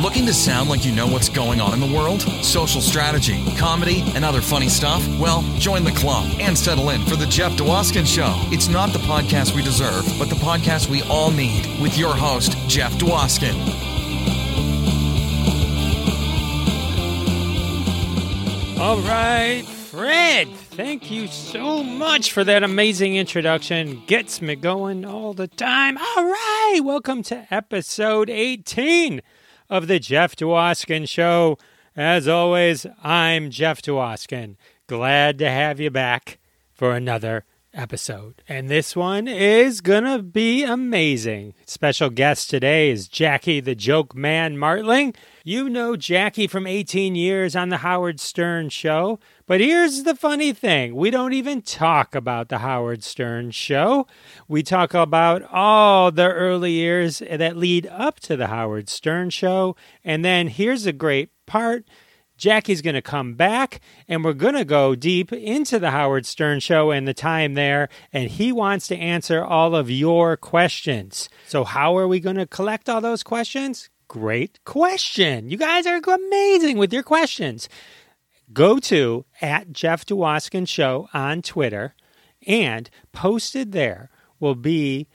[0.00, 2.22] Looking to sound like you know what's going on in the world?
[2.42, 5.06] Social strategy, comedy, and other funny stuff?
[5.18, 8.32] Well, join the club and settle in for The Jeff Dwoskin Show.
[8.50, 12.56] It's not the podcast we deserve, but the podcast we all need with your host,
[12.66, 13.54] Jeff Dwoskin.
[18.80, 24.02] All right, Fred, thank you so much for that amazing introduction.
[24.06, 25.98] Gets me going all the time.
[25.98, 29.20] All right, welcome to episode 18
[29.70, 31.56] of the Jeff Dwoskin Show.
[31.96, 34.56] As always, I'm Jeff Dwoskin.
[34.88, 36.38] Glad to have you back
[36.74, 38.42] for another episode.
[38.48, 41.54] And this one is going to be amazing.
[41.66, 45.14] Special guest today is Jackie the Joke Man Martling.
[45.44, 49.18] You know Jackie from 18 years on the Howard Stern Show.
[49.46, 54.06] But here's the funny thing we don't even talk about the Howard Stern Show.
[54.48, 59.76] We talk about all the early years that lead up to the Howard Stern Show.
[60.04, 61.84] And then here's a great part
[62.40, 66.58] Jackie's going to come back and we're going to go deep into the Howard Stern
[66.58, 67.90] show and the time there.
[68.12, 71.28] And he wants to answer all of your questions.
[71.46, 73.90] So, how are we going to collect all those questions?
[74.08, 75.50] Great question.
[75.50, 77.68] You guys are amazing with your questions.
[78.52, 81.94] Go to at Jeff Dwoskin Show on Twitter
[82.46, 84.08] and posted there
[84.40, 85.06] will be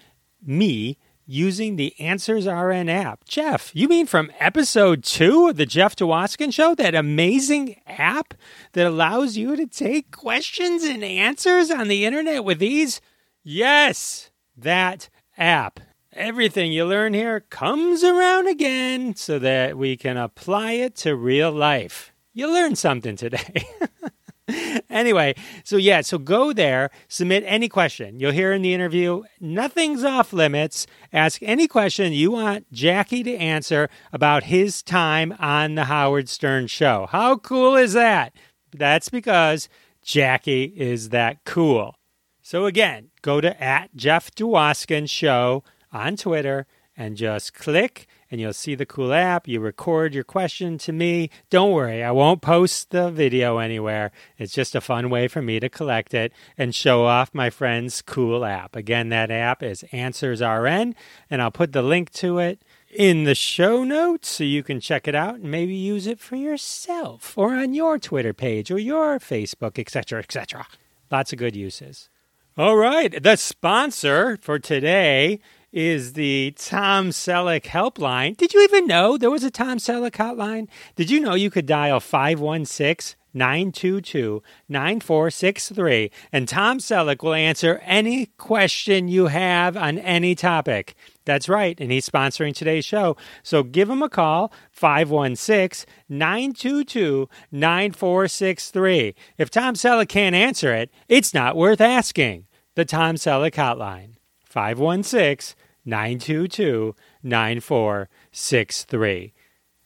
[0.45, 3.25] me using the Answers RN app.
[3.25, 6.75] Jeff, you mean from episode two of the Jeff Dwoskin Show?
[6.75, 8.33] That amazing app
[8.73, 13.01] that allows you to take questions and answers on the internet with ease?
[13.43, 15.79] Yes, that app.
[16.13, 21.51] Everything you learn here comes around again so that we can apply it to real
[21.51, 22.13] life.
[22.33, 23.67] You learned something today.
[24.89, 28.19] anyway, so yeah, so go there, submit any question.
[28.19, 30.85] You'll hear in the interview, nothing's off limits.
[31.11, 36.67] Ask any question you want Jackie to answer about his time on the Howard Stern
[36.67, 37.07] show.
[37.09, 38.35] How cool is that?
[38.71, 39.67] That's because
[40.03, 41.95] Jackie is that cool.
[42.41, 48.51] So again, go to at Jeff Dwoskin Show on Twitter and just click and you'll
[48.51, 49.47] see the cool app.
[49.47, 51.29] You record your question to me.
[51.49, 54.11] Don't worry, I won't post the video anywhere.
[54.37, 58.01] It's just a fun way for me to collect it and show off my friend's
[58.01, 58.75] cool app.
[58.75, 60.95] Again, that app is Answers RN,
[61.29, 65.07] and I'll put the link to it in the show notes so you can check
[65.07, 69.17] it out and maybe use it for yourself or on your Twitter page or your
[69.17, 70.67] Facebook, etc., etc.
[71.09, 72.09] Lots of good uses.
[72.57, 75.39] All right, the sponsor for today
[75.75, 78.37] is the Tom Selleck helpline.
[78.37, 80.69] Did you even know there was a Tom Selleck hotline?
[80.95, 88.27] Did you know you could dial 516 922 9463 and Tom Selleck will answer any
[88.37, 90.95] question you have on any topic?
[91.25, 93.17] That's right, and he's sponsoring today's show.
[93.43, 99.13] So give him a call, 516 922 9463.
[99.37, 102.45] If Tom Selleck can't answer it, it's not worth asking.
[102.75, 104.15] The Tom Selleck Hotline,
[104.45, 109.33] 516 922 9463.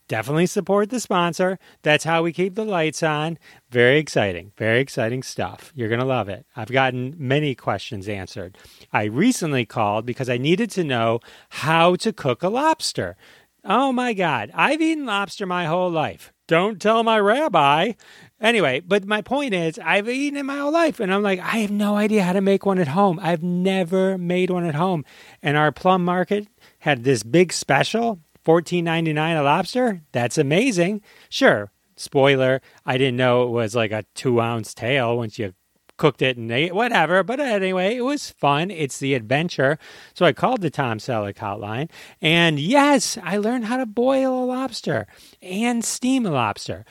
[0.09, 1.59] Definitely support the sponsor.
[1.83, 3.37] That's how we keep the lights on.
[3.69, 4.53] Very exciting.
[4.57, 5.71] Very exciting stuff.
[5.75, 6.47] You're going to love it.
[6.55, 8.57] I've gotten many questions answered.
[8.91, 13.17] I recently called because I needed to know how to cook a lobster.
[13.63, 14.51] Oh my God.
[14.53, 16.31] I've eaten lobster my whole life.
[16.47, 17.93] Don't tell my rabbi.
[18.41, 21.57] Anyway, but my point is, I've eaten it my whole life, and I'm like, I
[21.57, 23.19] have no idea how to make one at home.
[23.21, 25.05] I've never made one at home.
[25.43, 26.47] And our plum market
[26.79, 30.01] had this big special, fourteen ninety nine a lobster.
[30.11, 31.01] That's amazing.
[31.29, 35.53] Sure, spoiler, I didn't know it was like a two ounce tail once you
[35.99, 37.21] cooked it and ate whatever.
[37.21, 38.71] But anyway, it was fun.
[38.71, 39.77] It's the adventure.
[40.15, 41.91] So I called the Tom Selleck hotline.
[42.21, 45.05] And yes, I learned how to boil a lobster
[45.43, 46.85] and steam a lobster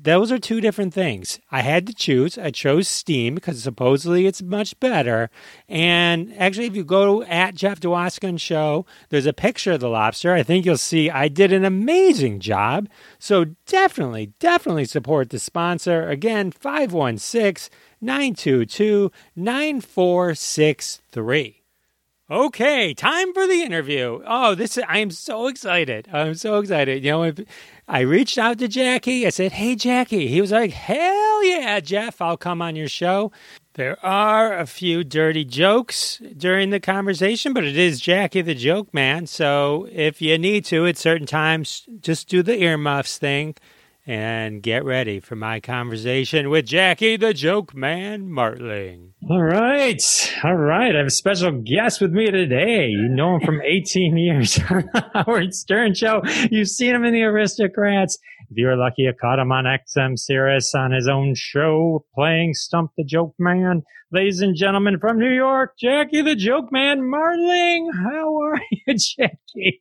[0.00, 1.38] those are two different things.
[1.50, 2.38] I had to choose.
[2.38, 5.28] I chose Steam because supposedly it's much better.
[5.68, 10.32] And actually, if you go at Jeff Dwoskin Show, there's a picture of the lobster.
[10.32, 12.88] I think you'll see I did an amazing job.
[13.18, 16.08] So definitely, definitely support the sponsor.
[16.08, 17.70] Again, 516
[18.02, 21.58] 922 9463.
[22.30, 24.22] Okay, time for the interview.
[24.26, 26.08] Oh, this I am so excited.
[26.12, 27.04] I'm so excited.
[27.04, 27.32] You know,
[27.86, 29.26] I reached out to Jackie.
[29.26, 32.22] I said, "Hey, Jackie." He was like, "Hell yeah, Jeff!
[32.22, 33.32] I'll come on your show."
[33.74, 38.94] There are a few dirty jokes during the conversation, but it is Jackie the joke
[38.94, 39.26] man.
[39.26, 43.56] So if you need to at certain times, just do the earmuffs thing.
[44.06, 49.14] And get ready for my conversation with Jackie the Joke Man Martling.
[49.30, 50.02] All right.
[50.42, 50.94] All right.
[50.94, 52.88] I have a special guest with me today.
[52.88, 56.22] You know him from 18 years on the Howard Stern Show.
[56.50, 58.18] You've seen him in The Aristocrats.
[58.50, 62.54] If you were lucky, you caught him on XM Sirius on his own show playing
[62.54, 63.82] Stump the Joke Man.
[64.10, 67.90] Ladies and gentlemen from New York, Jackie the Joke Man Martling.
[67.94, 69.80] How are you, Jackie?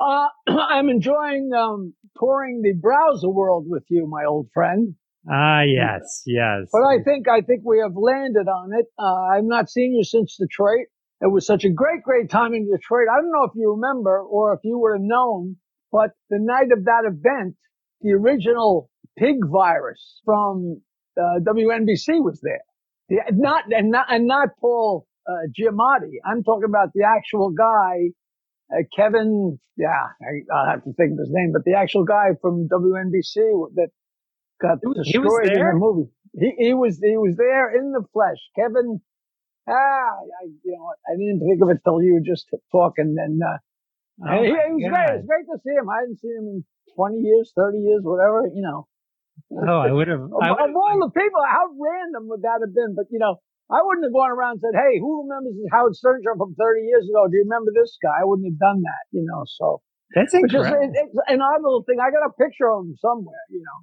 [0.00, 4.94] Uh, I'm enjoying um, touring the browser world with you, my old friend.
[5.30, 6.68] Ah, yes, yes.
[6.72, 8.86] But I think I think we have landed on it.
[8.98, 10.86] Uh, I've not seen you since Detroit.
[11.20, 13.08] It was such a great, great time in Detroit.
[13.10, 15.56] I don't know if you remember or if you would have known,
[15.90, 17.56] but the night of that event,
[18.02, 20.82] the original Pig Vomit from
[21.18, 22.60] uh, WNBC was there.
[23.08, 26.18] The, not and not and not Paul uh, Giamatti.
[26.24, 28.10] I'm talking about the actual guy,
[28.72, 29.58] uh, Kevin.
[29.76, 29.88] Yeah,
[30.20, 33.88] I, I'll have to think of his name, but the actual guy from WNBC that
[34.60, 36.10] got He destroyed in the movie.
[36.38, 38.38] He, he was he was there in the flesh.
[38.56, 39.00] Kevin.
[39.68, 43.16] Ah, I, you know, I didn't think of it till you were just talking.
[43.18, 43.58] And uh,
[44.22, 44.90] Oh, and he, it was God.
[44.96, 45.10] great.
[45.12, 45.88] It was great to see him.
[45.90, 46.64] I hadn't seen him in
[46.96, 48.48] 20 years, 30 years, whatever.
[48.48, 48.88] You know.
[49.52, 50.22] Oh, I would have.
[50.22, 52.94] Of, of all the people, how random would that have been?
[52.96, 53.40] But you know,
[53.70, 56.86] I wouldn't have gone around and said, "Hey, who remembers Howard Stern show from 30
[56.86, 57.26] years ago?
[57.26, 59.04] Do you remember this guy?" I wouldn't have done that.
[59.10, 59.82] You know, so
[60.14, 60.86] that's just incredible.
[60.86, 61.98] it, it's an odd little thing.
[61.98, 63.42] I got a picture of him somewhere.
[63.50, 63.78] You know.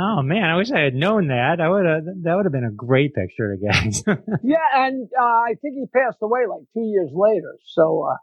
[0.00, 1.60] Oh man, I wish I had known that.
[1.60, 2.04] I would have.
[2.24, 3.76] That would have been a great picture to get.
[4.42, 7.60] Yeah, and uh, I think he passed away like two years later.
[7.76, 8.16] So uh,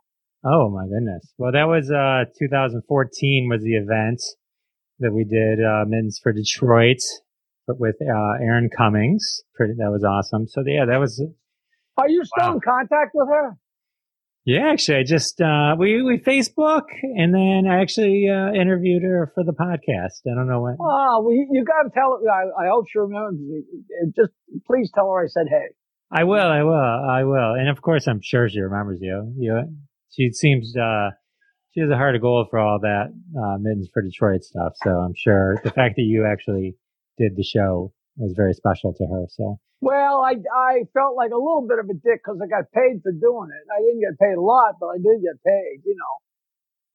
[0.50, 1.32] oh my goodness.
[1.38, 4.22] Well, that was uh 2014 was the event
[5.00, 7.02] that we did uh Mittens for Detroit
[7.68, 9.42] with uh Erin Cummings.
[9.56, 10.48] Pretty, that was awesome.
[10.48, 11.24] So yeah, that was
[11.98, 12.54] are you still Wow.
[12.56, 13.58] in contact with her?
[14.46, 14.70] yeah.
[14.72, 19.44] Actually, I just uh we we Facebook and then I actually uh interviewed her for
[19.44, 20.22] the podcast.
[20.30, 20.78] I don't know when.
[20.80, 22.30] Oh, well, you, you got to tell her.
[22.30, 23.40] I, I hope she remembers.
[24.16, 24.32] Just
[24.68, 25.74] please tell her I said hey.
[26.16, 26.74] I will, I will,
[27.10, 27.54] I will.
[27.56, 29.34] And of course, I'm sure she remembers you.
[29.36, 29.64] You,
[30.12, 31.10] she seems, uh,
[31.72, 33.06] she has a heart of gold for all that,
[33.36, 34.74] uh, mittens for Detroit stuff.
[34.84, 36.76] So I'm sure the fact that you actually
[37.18, 39.26] did the show was very special to her.
[39.30, 42.72] So Well, I I felt like a little bit of a dick because I got
[42.72, 43.64] paid for doing it.
[43.74, 46.14] I didn't get paid a lot, but I did get paid, you know.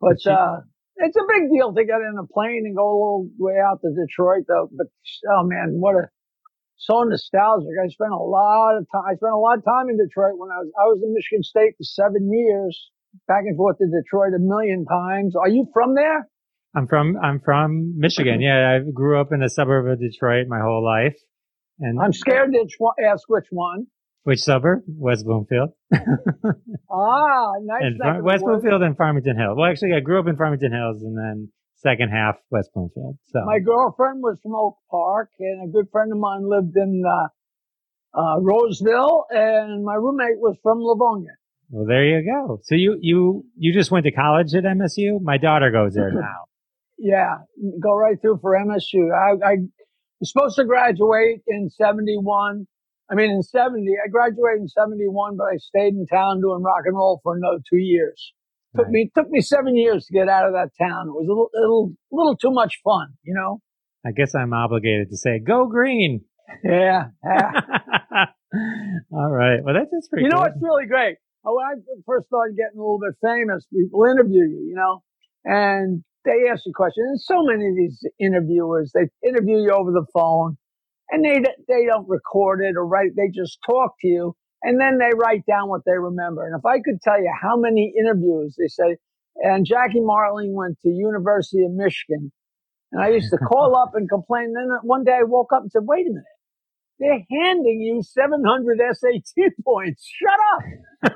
[0.00, 0.60] But But you- uh,
[0.96, 3.80] it's a big deal to get in a plane and go a little way out
[3.82, 4.68] to Detroit, though.
[4.76, 4.88] But
[5.30, 6.08] oh man, what a
[6.76, 7.70] so nostalgic.
[7.82, 9.02] I spent a lot of time.
[9.08, 11.42] I spent a lot of time in Detroit when I was I was in Michigan
[11.42, 12.90] State for seven years,
[13.26, 15.34] back and forth to Detroit a million times.
[15.36, 16.28] Are you from there?
[16.78, 18.40] I'm from, I'm from Michigan.
[18.40, 18.78] Yeah.
[18.78, 21.16] I grew up in a suburb of Detroit my whole life.
[21.80, 23.86] And I'm scared to ask which one.
[24.24, 24.82] which suburb?
[24.88, 25.70] West Bloomfield.
[26.90, 27.82] Ah, nice.
[27.82, 28.42] and Far- West.
[28.44, 29.56] Bloomfield and Farmington Hills.
[29.58, 33.18] Well, actually, I grew up in Farmington Hills and then second half West Bloomfield.
[33.26, 37.02] So My girlfriend was from Oak Park, and a good friend of mine lived in
[37.06, 41.32] uh, uh, Roseville, and my roommate was from Livonia.
[41.70, 42.58] Well, there you go.
[42.62, 45.20] So you you you just went to college at MSU?
[45.20, 46.47] My daughter goes there now.
[46.98, 47.36] Yeah,
[47.80, 49.08] go right through for MSU.
[49.14, 49.56] I, I
[50.20, 52.66] was supposed to graduate in '71.
[53.10, 56.82] I mean, in '70, I graduated in '71, but I stayed in town doing rock
[56.86, 58.32] and roll for another two years.
[58.76, 61.08] Took me took me seven years to get out of that town.
[61.08, 63.60] It was a little, little, little too much fun, you know.
[64.06, 66.20] I guess I'm obligated to say, go green.
[66.62, 67.50] Yeah, yeah.
[69.12, 69.60] All right.
[69.64, 70.52] Well, that's, that's pretty You know good.
[70.52, 71.16] what's really great?
[71.46, 71.72] Uh, When I
[72.06, 75.02] first started getting a little bit famous, people interview you, you know,
[75.44, 77.06] and they ask you questions.
[77.10, 80.56] And so many of these interviewers, they interview you over the phone
[81.10, 84.98] and they, they don't record it or write, they just talk to you and then
[84.98, 86.46] they write down what they remember.
[86.46, 88.96] And if I could tell you how many interviews they say,
[89.36, 92.32] and Jackie Martling went to University of Michigan
[92.92, 94.54] and I used to call up and complain.
[94.54, 96.24] Then one day I woke up and said, wait a minute.
[96.98, 100.04] They're handing you 700 SAT points.
[100.18, 100.62] Shut up.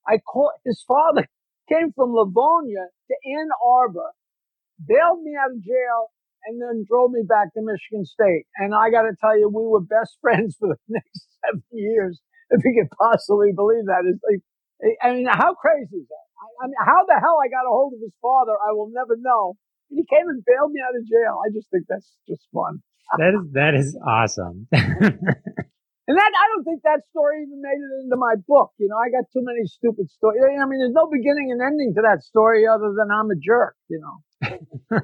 [0.08, 1.28] I called his father
[1.68, 4.10] came from Livonia to Ann Arbor,
[4.86, 6.10] bailed me out of jail,
[6.46, 8.48] and then drove me back to Michigan State.
[8.56, 12.20] And I got to tell you, we were best friends for the next seven years,
[12.50, 14.08] if you could possibly believe that.
[14.08, 14.42] It's like,
[14.82, 16.26] eh, I mean, how crazy is that?
[16.40, 18.90] I, I mean, how the hell I got a hold of his father, I will
[18.92, 19.54] never know.
[19.90, 21.40] And he came and bailed me out of jail.
[21.44, 22.80] I just think that's just fun.
[23.18, 24.68] that is that is awesome.
[26.08, 28.72] And that, I don't think that story even made it into my book.
[28.78, 30.40] You know, I got too many stupid stories.
[30.40, 33.76] I mean, there's no beginning and ending to that story other than I'm a jerk,
[33.92, 34.16] you know.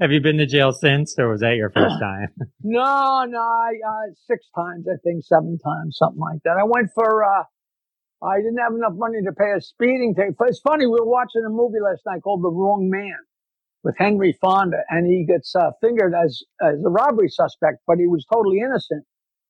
[0.00, 2.28] Have you been to jail since, or was that your first time?
[2.62, 6.60] no, no, I, uh, six times, I think, seven times, something like that.
[6.60, 7.44] I went for, uh,
[8.22, 10.36] I didn't have enough money to pay a speeding ticket.
[10.40, 13.16] It's funny, we were watching a movie last night called The Wrong Man
[13.82, 18.06] with Henry Fonda, and he gets uh, fingered as, as a robbery suspect, but he
[18.06, 19.06] was totally innocent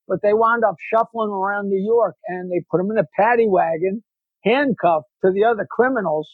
[0.08, 3.48] but they wound up shuffling around New York and they put him in a paddy
[3.48, 4.02] wagon,
[4.44, 6.28] handcuffed to the other criminals.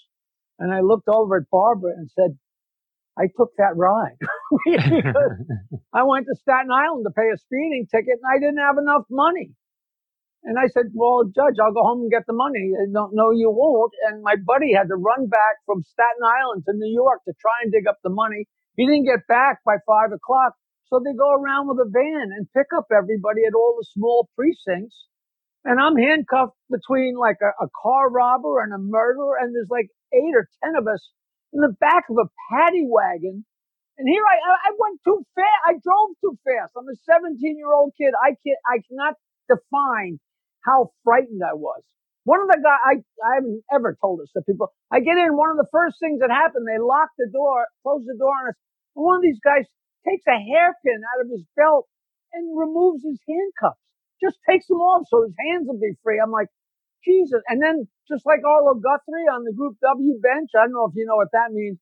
[0.59, 2.39] And I looked over at Barbara and said,
[3.19, 4.19] I took that ride.
[5.95, 9.05] I went to Staten Island to pay a speeding ticket and I didn't have enough
[9.11, 9.53] money.
[10.45, 12.73] And I said, well, judge, I'll go home and get the money.
[12.93, 13.93] Don't know you won't.
[14.09, 17.53] And my buddy had to run back from Staten Island to New York to try
[17.63, 18.47] and dig up the money.
[18.77, 20.55] He didn't get back by five o'clock.
[20.89, 24.29] So they go around with a van and pick up everybody at all the small
[24.37, 24.97] precincts.
[25.65, 29.39] And I'm handcuffed between like a, a car robber and a murderer.
[29.41, 31.03] And there's like eight or 10 of us
[31.53, 33.45] in the back of a paddy wagon.
[33.99, 35.63] And here I, I went too fast.
[35.67, 36.73] I drove too fast.
[36.77, 38.13] I'm a 17 year old kid.
[38.19, 39.15] I can't, I cannot
[39.49, 40.21] define
[40.67, 41.83] how frightened I was.
[42.25, 44.73] One of the guys, I, I haven't ever told this to people.
[44.93, 48.03] I get in, one of the first things that happened, they lock the door, close
[48.07, 48.59] the door on us.
[48.97, 49.65] And one of these guys
[50.09, 51.89] takes a hairpin out of his belt
[52.33, 53.83] and removes his handcuffs.
[54.23, 56.21] Just takes them off so his hands will be free.
[56.23, 56.49] I'm like,
[57.05, 57.43] Jesus.
[57.49, 60.95] And then just like Arlo Guthrie on the Group W bench, I don't know if
[60.97, 61.79] you know what that means.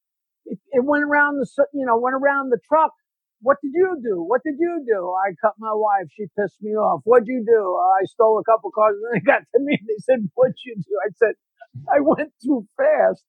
[0.47, 2.93] It, it went around the, you know, went around the truck.
[3.43, 4.23] What did you do?
[4.23, 5.13] What did you do?
[5.15, 6.09] I cut my wife.
[6.17, 7.03] She pissed me off.
[7.05, 7.77] What'd you do?
[8.01, 8.97] I stole a couple cars.
[8.97, 9.79] And they got to me.
[9.87, 10.99] They said, what'd you do?
[11.07, 11.35] I said,
[11.93, 13.25] I went too fast.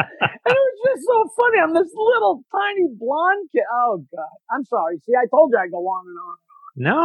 [0.20, 1.58] And it was just so funny.
[1.62, 3.64] I'm this little tiny blonde kid.
[3.72, 4.98] Oh God, I'm sorry.
[5.04, 6.36] See, I told you I go on and on.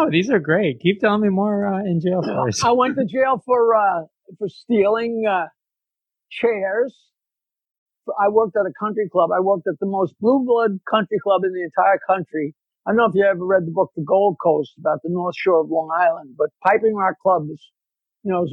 [0.05, 0.79] No, these are great.
[0.81, 2.61] Keep telling me more uh, in jail stories.
[2.63, 4.03] I went to jail for uh,
[4.37, 5.47] for stealing uh,
[6.29, 6.95] chairs.
[8.19, 9.29] I worked at a country club.
[9.31, 12.53] I worked at the most blue blood country club in the entire country.
[12.85, 15.35] I don't know if you ever read the book The Gold Coast about the North
[15.37, 17.63] Shore of Long Island, but Piping Rock Club is,
[18.23, 18.45] you know,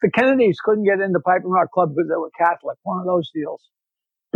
[0.00, 2.78] the Kennedys couldn't get into Piping Rock Club because they were Catholic.
[2.84, 3.60] One of those deals.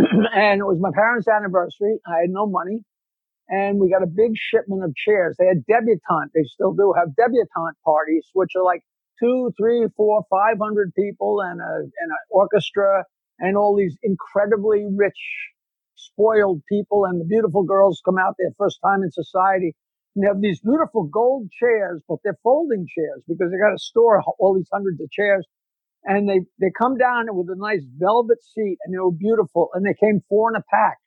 [0.35, 1.99] and it was my parents' anniversary.
[2.07, 2.83] I had no money.
[3.49, 5.35] And we got a big shipment of chairs.
[5.39, 6.31] They had debutante.
[6.33, 8.81] They still do have debutante parties, which are like
[9.19, 13.05] two, three, four, five hundred people and a, and an orchestra
[13.39, 15.19] and all these incredibly rich,
[15.95, 17.05] spoiled people.
[17.05, 19.75] And the beautiful girls come out their first time in society.
[20.15, 24.23] And have these beautiful gold chairs, but they're folding chairs because they got to store
[24.39, 25.45] all these hundreds of chairs
[26.05, 29.85] and they they come down with a nice velvet seat and they were beautiful and
[29.85, 30.97] they came four in a pack.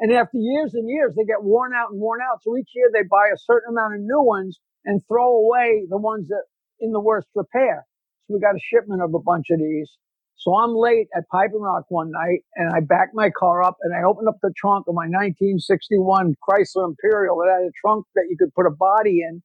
[0.00, 2.90] And after years and years they get worn out and worn out so each year
[2.92, 6.44] they buy a certain amount of new ones and throw away the ones that
[6.80, 7.86] in the worst repair.
[8.26, 9.90] So we got a shipment of a bunch of these.
[10.36, 13.94] So i'm late at piping rock one night and i back my car up and
[13.94, 18.26] i opened up the trunk of my 1961 chrysler imperial that had a trunk that
[18.30, 19.42] you could put a body in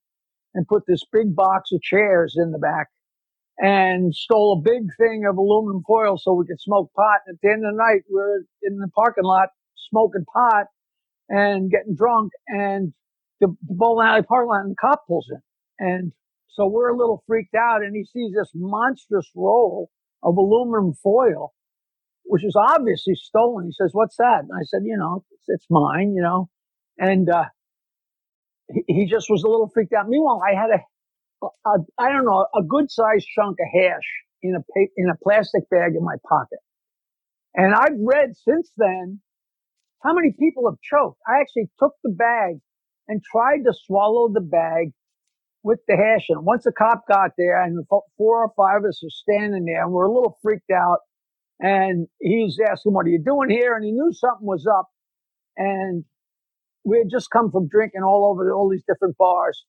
[0.56, 2.88] and put this big box of chairs in the back
[3.60, 7.22] and stole a big thing of aluminum foil so we could smoke pot.
[7.28, 9.50] And at the end of the night, we are in the parking lot
[9.90, 10.68] smoking pot
[11.30, 12.94] and getting drunk and
[13.42, 15.42] the, the bowling alley parking lot and the cop pulls in.
[15.80, 16.12] And
[16.48, 19.90] So we're a little freaked out and he sees this monstrous roll
[20.24, 21.54] of aluminum foil,
[22.26, 23.68] which is obviously stolen.
[23.68, 24.40] He says, what's that?
[24.42, 26.50] And I said, you know, it's, it's mine, you know,
[26.98, 27.46] and, uh,
[28.70, 30.10] he, he just was a little freaked out.
[30.10, 30.80] Meanwhile, I had a,
[31.44, 34.10] I don't know, a good sized chunk of hash
[34.44, 36.60] in a pa- in a plastic bag in my pocket.
[37.56, 39.22] And I've read since then
[40.04, 41.20] how many people have choked.
[41.28, 42.60] I actually took the bag
[43.08, 44.92] and tried to swallow the bag
[45.64, 46.42] with the hash it.
[46.44, 47.86] Once a cop got there and
[48.18, 51.00] four or five of us were standing there and we're a little freaked out
[51.60, 53.76] and he's asking, what are you doing here?
[53.76, 54.88] And he knew something was up
[55.58, 56.06] and
[56.86, 59.64] we had just come from drinking all over all these different bars.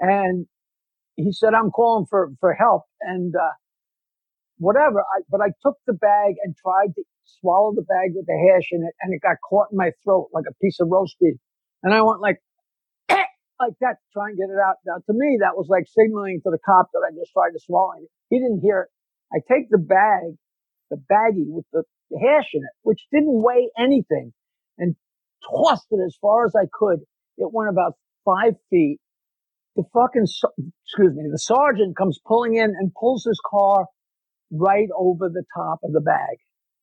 [0.00, 0.46] And
[1.18, 3.54] he said, I'm calling for, for help and, uh,
[4.58, 5.00] whatever.
[5.00, 8.68] I, but I took the bag and tried to swallow the bag with the hash
[8.72, 11.36] in it and it got caught in my throat like a piece of roast beef.
[11.82, 12.38] And I went like,
[13.10, 14.76] like that to try and get it out.
[14.86, 17.60] Now, to me, that was like signaling to the cop that I just tried to
[17.60, 18.08] swallow it.
[18.30, 18.90] He didn't hear it.
[19.32, 20.36] I take the bag,
[20.90, 21.84] the baggie with the
[22.20, 24.32] hash in it, which didn't weigh anything,
[24.78, 24.96] and
[25.50, 27.00] tossed it as far as I could.
[27.38, 27.94] It went about
[28.24, 28.98] five feet.
[29.78, 33.86] The fucking, excuse me, the sergeant comes pulling in and pulls his car
[34.50, 36.38] right over the top of the bag.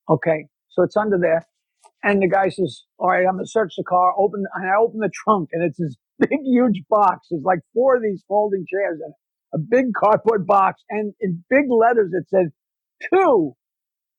[0.10, 0.48] Okay.
[0.70, 1.46] So it's under there.
[2.04, 4.14] And the guy says, all right, I'm going to search the car.
[4.18, 7.28] Open, and I open the trunk and it's this big, huge box.
[7.30, 9.02] There's like four of these folding chairs
[9.54, 10.82] a big cardboard box.
[10.90, 12.48] And in big letters, it said
[13.14, 13.56] two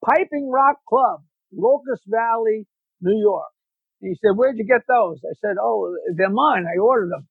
[0.05, 2.67] Piping Rock Club, Locust Valley,
[3.01, 3.49] New York.
[4.03, 5.19] And he said, where'd you get those?
[5.25, 6.67] I said, oh, they're mine.
[6.67, 7.27] I ordered them.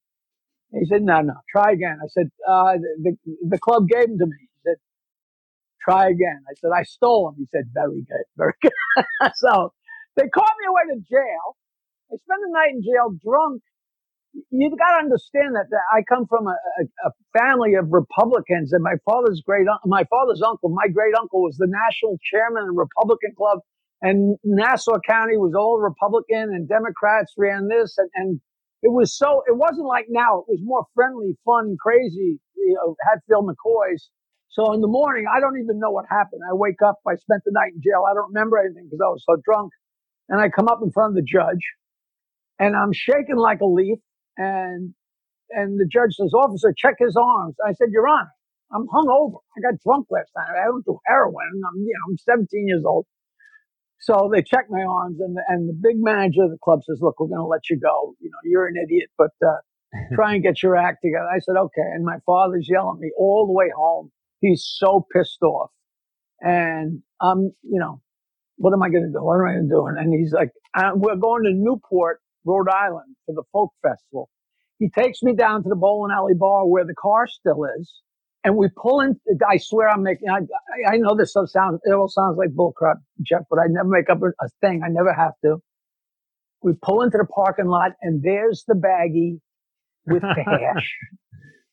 [0.79, 1.99] He said, no, no, try again.
[2.03, 3.17] I said, uh, the,
[3.49, 4.37] the club gave them to me.
[4.39, 4.77] He said,
[5.81, 6.43] try again.
[6.49, 7.35] I said, I stole them.
[7.39, 8.73] He said, very good, very good.
[9.35, 9.73] so
[10.17, 11.57] they called me away to jail.
[12.11, 13.61] I spent the night in jail drunk.
[14.51, 18.73] You've got to understand that, that I come from a, a, a, family of Republicans
[18.73, 22.69] and my father's great, my father's uncle, my great uncle was the national chairman of
[22.69, 23.59] the Republican club
[24.01, 28.41] and Nassau County was all Republican and Democrats ran this and, and
[28.85, 30.39] it was so, it wasn't like now.
[30.41, 32.95] It was more friendly, fun, crazy, you know,
[33.43, 34.01] McCoys
[34.49, 36.41] so in the morning, I don't even know what happened.
[36.49, 38.05] I wake up, I spent the night in jail.
[38.09, 39.71] I don't remember anything because I was so drunk.
[40.29, 41.63] And I come up in front of the judge
[42.59, 43.99] and I'm shaking like a leaf.
[44.37, 44.93] And,
[45.51, 47.55] and the judge says, officer, check his arms.
[47.65, 48.31] I said, Your Honor,
[48.73, 49.39] I'm hungover.
[49.57, 50.59] I got drunk last night.
[50.61, 51.47] I don't do heroin.
[51.55, 53.05] I'm, you know, I'm 17 years old.
[54.01, 56.99] So they check my arms and the, and the big manager of the club says,
[57.01, 58.15] look, we're going to let you go.
[58.19, 59.57] You know, you're an idiot, but, uh,
[60.15, 61.25] try and get your act together.
[61.25, 61.87] I said, okay.
[61.93, 64.11] And my father's yelling at me all the way home.
[64.41, 65.71] He's so pissed off.
[66.41, 68.01] And I'm, you know,
[68.57, 69.23] what am I going to do?
[69.23, 69.85] What am I going to do?
[69.87, 74.29] And, and he's like, uh, we're going to Newport, Rhode Island for the folk festival.
[74.79, 78.01] He takes me down to the bowling alley bar where the car still is.
[78.45, 80.41] And we pull in, I swear I'm making, I,
[80.93, 84.11] I know this stuff sounds, it all sounds like bullcrap, Jeff, but I never make
[84.11, 84.27] up a,
[84.61, 84.83] thing.
[84.85, 85.57] I never have to.
[86.63, 89.39] We pull into the parking lot and there's the baggie
[90.07, 90.97] with the hash.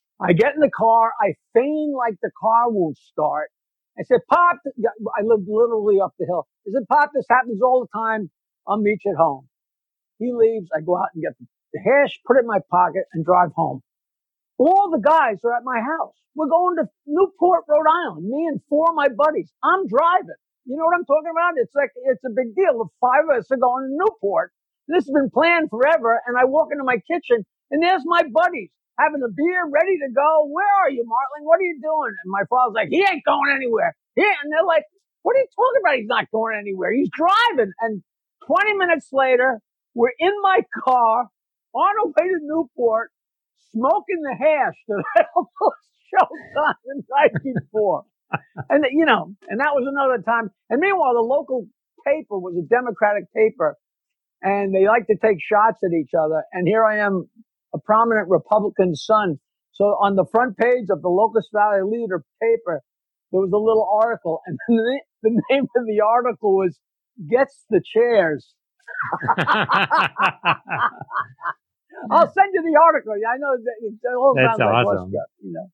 [0.20, 1.12] I get in the car.
[1.22, 3.50] I feign like the car won't start.
[3.98, 4.58] I said, Pop,
[5.18, 6.48] I live literally up the hill.
[6.68, 8.30] I said, Pop, this happens all the time.
[8.68, 9.48] I'll meet you at home.
[10.18, 10.68] He leaves.
[10.76, 11.34] I go out and get
[11.72, 13.82] the hash, put it in my pocket and drive home.
[14.62, 16.14] All the guys are at my house.
[16.34, 18.30] We're going to Newport, Rhode Island.
[18.30, 19.50] Me and four of my buddies.
[19.64, 20.38] I'm driving.
[20.64, 21.58] You know what I'm talking about?
[21.58, 22.78] It's like, it's a big deal.
[22.78, 24.52] The five of us are going to Newport.
[24.86, 26.22] This has been planned forever.
[26.26, 30.08] And I walk into my kitchen and there's my buddies having a beer, ready to
[30.14, 30.46] go.
[30.46, 31.42] Where are you, Martling?
[31.44, 32.14] What are you doing?
[32.22, 33.96] And my father's like, he ain't going anywhere.
[34.14, 34.30] Yeah.
[34.42, 34.84] And they're like,
[35.22, 35.98] what are you talking about?
[35.98, 36.94] He's not going anywhere.
[36.94, 37.72] He's driving.
[37.82, 38.02] And
[38.46, 39.58] 20 minutes later,
[39.94, 41.26] we're in my car
[41.74, 43.10] on our way to Newport,
[43.74, 48.04] smoking the hash that I almost choked on the night before.
[48.70, 50.50] and you know, and that was another time.
[50.70, 51.66] And meanwhile, the local
[52.06, 53.76] paper was a Democratic paper
[54.42, 56.44] and they like to take shots at each other.
[56.52, 57.28] And here I am
[57.74, 59.38] a prominent Republican son.
[59.72, 62.82] So on the front page of the Locust Valley Leader paper,
[63.32, 66.78] there was a little article, and the, the name of the article was
[67.30, 68.54] "Gets the Chairs."
[72.10, 73.14] I'll send you the article.
[73.20, 75.12] Yeah, I know that it all That's sounds like awesome.
[75.40, 75.66] you know.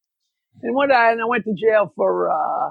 [0.63, 2.71] And one day, and I went to jail for uh,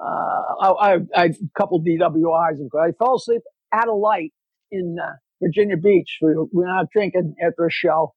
[0.00, 2.58] uh, I, I, I a couple DWIs.
[2.80, 4.32] I fell asleep at a light
[4.70, 6.18] in uh, Virginia Beach.
[6.22, 8.14] We, we were out drinking after a show,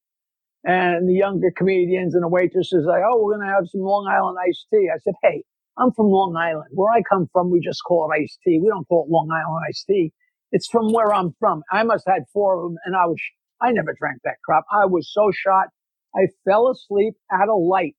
[0.63, 4.07] and the younger comedians and the waitresses like, oh, we're going to have some Long
[4.07, 4.89] Island iced tea.
[4.93, 5.43] I said, hey,
[5.77, 6.69] I'm from Long Island.
[6.71, 8.59] Where I come from, we just call it iced tea.
[8.61, 10.11] We don't call it Long Island iced tea.
[10.51, 11.63] It's from where I'm from.
[11.71, 13.19] I must have had four of them, and I was,
[13.65, 14.63] I never drank that crap.
[14.71, 15.67] I was so shot.
[16.15, 17.95] I fell asleep at a light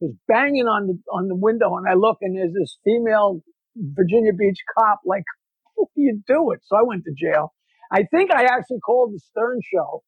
[0.00, 3.42] was banging on the on the window, and I look, and there's this female
[3.76, 5.00] Virginia Beach cop.
[5.04, 5.24] Like,
[5.74, 6.60] what do you do it?
[6.64, 7.52] So I went to jail.
[7.92, 10.02] I think I actually called the Stern Show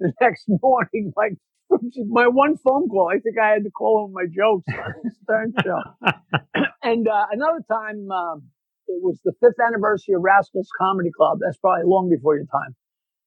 [0.00, 1.12] the next morning.
[1.16, 1.34] Like
[2.08, 5.10] my one phone call, I think I had to call him my jokes on the
[5.24, 6.70] Stern Show.
[6.82, 8.42] and uh, another time, um,
[8.86, 11.38] it was the fifth anniversary of Rascals Comedy Club.
[11.40, 12.76] That's probably long before your time,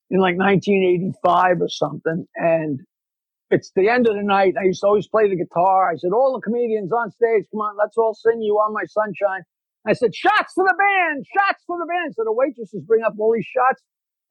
[0.10, 2.26] in like 1985 or something.
[2.36, 2.82] And
[3.50, 4.56] it's the end of the night.
[4.60, 5.92] I used to always play the guitar.
[5.92, 8.84] I said, all the comedians on stage, come on, let's all sing You Are My
[8.88, 9.44] Sunshine.
[9.88, 12.14] I said, shots for the band, shots for the band.
[12.16, 13.82] So the waitresses bring up all these shots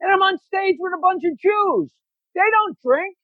[0.00, 1.88] and I'm on stage with a bunch of Jews.
[2.34, 3.16] They don't drink.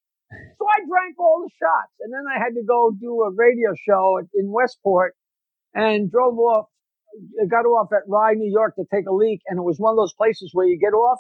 [0.57, 3.77] So I drank all the shots and then I had to go do a radio
[3.77, 5.13] show in Westport
[5.75, 6.67] and drove off,
[7.51, 9.43] got off at Rye, New York to take a leak.
[9.49, 11.19] And it was one of those places where you get off,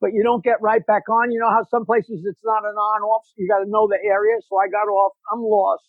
[0.00, 1.32] but you don't get right back on.
[1.32, 3.26] You know how some places it's not an on off.
[3.36, 4.36] You got to know the area.
[4.48, 5.12] So I got off.
[5.32, 5.84] I'm lost.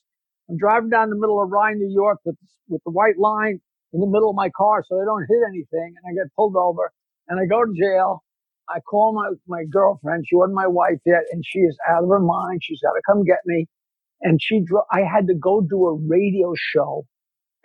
[0.49, 2.35] I'm driving down the middle of Rye, New York with,
[2.69, 3.61] with the white line
[3.93, 5.95] in the middle of my car so I don't hit anything.
[5.97, 6.91] And I get pulled over
[7.29, 8.23] and I go to jail.
[8.69, 10.25] I call my, my girlfriend.
[10.27, 12.61] She wasn't my wife yet and she is out of her mind.
[12.63, 13.67] She's got to come get me.
[14.21, 17.05] And she, dro- I had to go do a radio show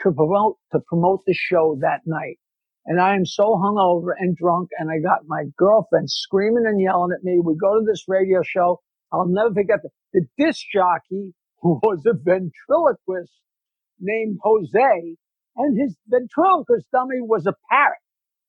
[0.02, 2.38] to promote, to promote the show that night.
[2.86, 7.10] And I am so hungover and drunk and I got my girlfriend screaming and yelling
[7.16, 7.40] at me.
[7.42, 8.80] We go to this radio show.
[9.12, 13.32] I'll never forget the, the disc jockey who was a ventriloquist
[13.98, 15.16] named Jose
[15.56, 17.98] and his ventriloquist dummy was a parrot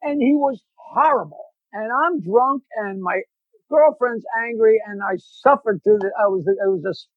[0.03, 1.45] and he was horrible.
[1.73, 3.21] And I'm drunk and my
[3.71, 7.07] girlfriend's angry and I suffered through the, I was, it was just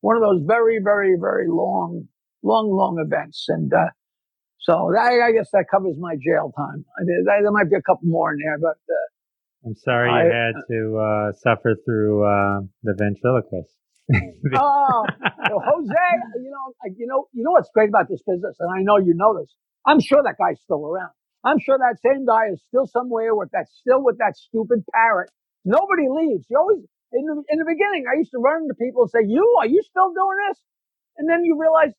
[0.00, 2.08] one of those very, very, very long,
[2.42, 3.46] long, long events.
[3.48, 3.90] And, uh,
[4.60, 6.84] so that, I guess that covers my jail time.
[6.98, 9.06] I mean, there might be a couple more in there, but, uh,
[9.66, 13.74] I'm sorry I, you had to, uh, suffer through, uh, the ventriloquist.
[14.56, 15.04] oh,
[15.50, 16.06] well, Jose,
[16.42, 19.14] you know, you know, you know what's great about this business, and I know you
[19.14, 19.54] know this.
[19.86, 21.12] I'm sure that guy's still around.
[21.44, 25.30] I'm sure that same guy is still somewhere with that, still with that stupid parrot.
[25.64, 26.44] Nobody leaves.
[26.50, 29.24] You always, in the, in the beginning, I used to run into people and say,
[29.26, 30.58] you, are you still doing this?
[31.18, 31.92] And then you realize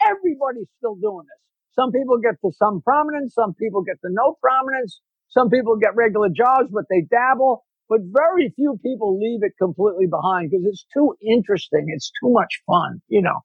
[0.00, 1.42] everybody's still doing this.
[1.72, 3.34] Some people get to some prominence.
[3.34, 5.00] Some people get to no prominence.
[5.28, 7.64] Some people get regular jobs, but they dabble.
[7.88, 11.86] But very few people leave it completely behind because it's too interesting.
[11.88, 13.40] It's too much fun, you know.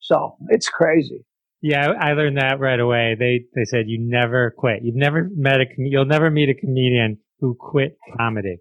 [0.00, 1.24] So it's crazy.
[1.60, 3.16] Yeah, I learned that right away.
[3.18, 4.80] They they said you never quit.
[4.82, 8.58] You've never met a you'll never meet a comedian who quit comedy.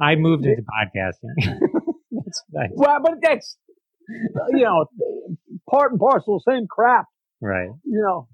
[0.00, 1.34] I moved into podcasting.
[2.10, 2.70] that's nice.
[2.74, 3.56] Well, but that's
[4.50, 4.86] you know
[5.70, 7.06] part and parcel, same crap.
[7.40, 7.70] Right.
[7.84, 8.28] You know,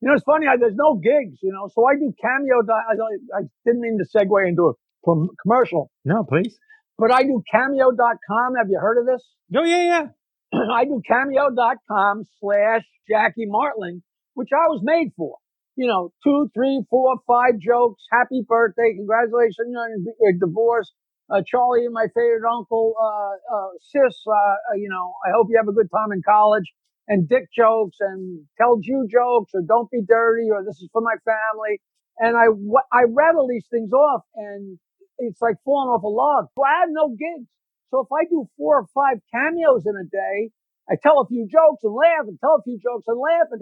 [0.00, 0.46] you know it's funny.
[0.46, 1.38] I, there's no gigs.
[1.42, 2.62] You know, so I do cameo.
[2.68, 5.90] I, I didn't mean to segue into a commercial.
[6.04, 6.58] No, please.
[6.98, 8.54] But I do cameo.com.
[8.56, 9.22] Have you heard of this?
[9.54, 10.08] Oh yeah,
[10.52, 10.58] yeah.
[10.74, 14.02] I do cameo.com slash Jackie Martling,
[14.34, 15.36] which I was made for.
[15.76, 18.02] You know, two, three, four, five jokes.
[18.10, 18.94] Happy birthday.
[18.96, 20.90] Congratulations on your divorce.
[21.28, 25.56] Uh, Charlie, my favorite uncle, uh, uh, sis, uh, uh, you know, I hope you
[25.58, 26.64] have a good time in college
[27.08, 31.02] and dick jokes and tell Jew jokes or don't be dirty or this is for
[31.02, 31.80] my family.
[32.18, 32.46] And I,
[32.92, 34.78] I rattle these things off and
[35.18, 36.46] it's like falling off a log.
[36.56, 37.48] So I have no gigs.
[37.90, 40.50] So if I do four or five cameos in a day,
[40.90, 43.48] I tell a few jokes and laugh and tell a few jokes and laugh.
[43.50, 43.60] And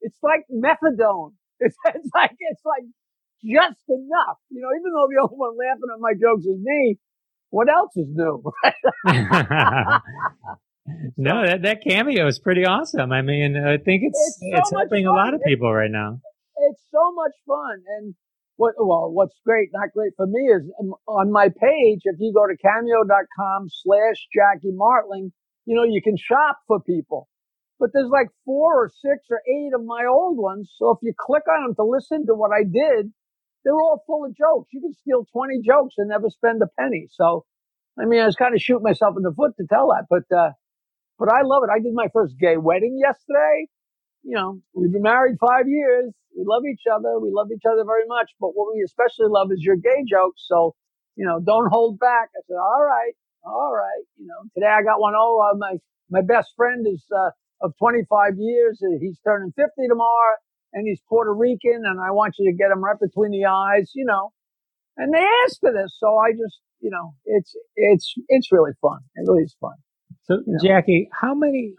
[0.00, 1.32] it's like methadone.
[1.60, 2.82] It's, it's like, it's like
[3.42, 4.38] just enough.
[4.50, 6.98] You know, even though the only one laughing at my jokes is me,
[7.50, 8.42] what else is new?
[11.16, 13.12] no, that, that cameo is pretty awesome.
[13.12, 15.14] I mean, I think it's, it's, so it's helping fun.
[15.14, 16.20] a lot of people right now.
[16.70, 17.82] It's so much fun.
[17.98, 18.14] And
[18.56, 22.32] what, well, what's great, not great for me is um, on my page, if you
[22.34, 25.32] go to cameo.com slash Jackie Martling,
[25.64, 27.28] you know, you can shop for people.
[27.80, 30.70] But there's like four or six or eight of my old ones.
[30.78, 33.12] So if you click on them to listen to what I did,
[33.64, 34.68] they're all full of jokes.
[34.72, 37.08] You can steal 20 jokes and never spend a penny.
[37.10, 37.46] So,
[37.98, 40.36] I mean, I was kind of shooting myself in the foot to tell that, but,
[40.36, 40.50] uh,
[41.18, 41.70] but I love it.
[41.74, 43.64] I did my first gay wedding yesterday
[44.24, 46.12] you know, we've been married five years.
[46.36, 47.20] We love each other.
[47.20, 48.32] We love each other very much.
[48.40, 50.44] But what we especially love is your gay jokes.
[50.48, 50.76] So,
[51.16, 52.30] you know, don't hold back.
[52.36, 54.04] I said, all right, all right.
[54.18, 55.14] You know, today I got one.
[55.18, 55.76] Oh, uh, my,
[56.10, 58.82] my best friend is, uh, of 25 years.
[59.02, 60.36] He's turning 50 tomorrow
[60.74, 63.92] and he's Puerto Rican and I want you to get him right between the eyes,
[63.96, 64.32] you know,
[64.98, 65.96] and they asked for this.
[65.98, 69.00] So I just, you know, it's, it's, it's really fun.
[69.16, 69.74] It really is fun.
[70.24, 70.58] So you know?
[70.62, 71.74] Jackie, how many,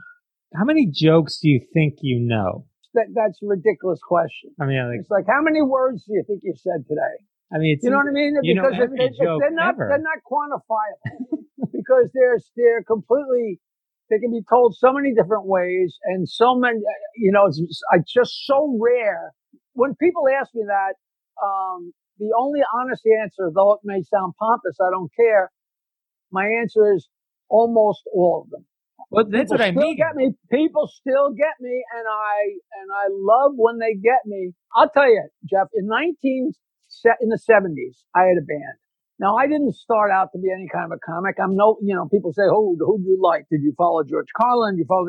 [0.55, 2.65] how many jokes do you think you know?
[2.93, 4.51] That that's a ridiculous question.
[4.61, 7.15] I mean, like, it's like how many words do you think you said today?
[7.53, 8.39] I mean, you know what I mean?
[8.41, 9.91] Because if, if, if they're not ever.
[9.91, 13.59] they're not quantifiable because they're they're completely
[14.09, 16.77] they can be told so many different ways and so many,
[17.15, 19.31] you know, it's, it's just so rare.
[19.73, 20.93] When people ask me that,
[21.43, 25.51] um, the only honest answer, though it may sound pompous, I don't care.
[26.31, 27.09] My answer is
[27.49, 28.65] almost all of them.
[29.11, 29.97] But that's People what I mean.
[29.97, 30.31] Get me.
[30.51, 32.37] People still get me, and I
[32.81, 34.53] and I love when they get me.
[34.75, 35.67] I'll tell you, Jeff.
[35.75, 36.51] In nineteen
[37.21, 38.77] in the seventies, I had a band.
[39.19, 41.37] Now I didn't start out to be any kind of a comic.
[41.41, 43.45] I'm no, you know, people say, "Who who do you like?
[43.51, 44.75] Did you follow George Carlin?
[44.75, 45.07] Did you follow?"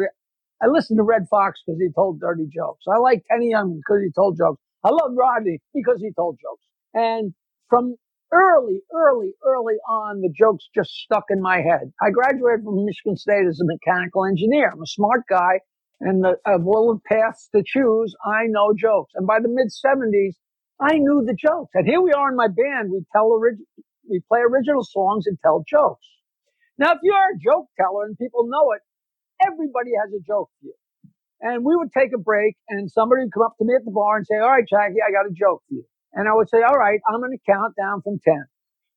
[0.63, 2.85] I listened to Redd Foxx because he told dirty jokes.
[2.89, 4.61] I like Kenny Young because he told jokes.
[4.85, 6.65] I love Rodney because he told jokes.
[6.95, 7.35] And
[7.71, 7.97] from
[8.33, 11.93] early, early, early on, the jokes just stuck in my head.
[12.03, 14.71] I graduated from Michigan State as a mechanical engineer.
[14.73, 15.61] I'm a smart guy,
[16.01, 19.13] and the, of all the paths to choose, I know jokes.
[19.17, 20.35] And by the mid 70s,
[20.81, 21.73] I knew the jokes.
[21.75, 22.91] And here we are in my band.
[22.93, 23.31] We tell
[24.11, 26.07] we play original songs and tell jokes.
[26.79, 28.83] Now, if you're a joke teller and people know it,
[29.47, 30.75] everybody has a joke for you.
[31.41, 33.93] And we would take a break, and somebody would come up to me at the
[33.93, 35.85] bar and say, "All right, Jackie, I got a joke for you."
[36.17, 38.35] And I would say, all right, I'm going to count down from 10.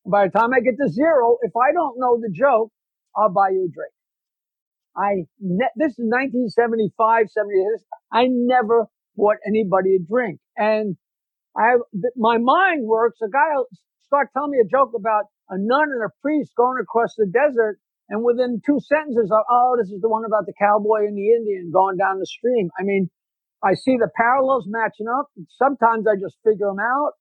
[0.05, 2.71] And by the time I get to zero, if I don't know the joke,
[3.17, 3.93] I'll buy you a drink.
[4.97, 7.85] I, ne- this is 1975, 76.
[8.13, 10.39] I never bought anybody a drink.
[10.57, 10.97] And
[11.57, 11.77] I,
[12.17, 13.19] my mind works.
[13.23, 13.67] A guy will
[14.07, 17.79] start telling me a joke about a nun and a priest going across the desert.
[18.09, 21.71] And within two sentences, oh, this is the one about the cowboy and the Indian
[21.73, 22.69] going down the stream.
[22.79, 23.09] I mean,
[23.63, 25.27] I see the parallels matching up.
[25.49, 27.13] Sometimes I just figure them out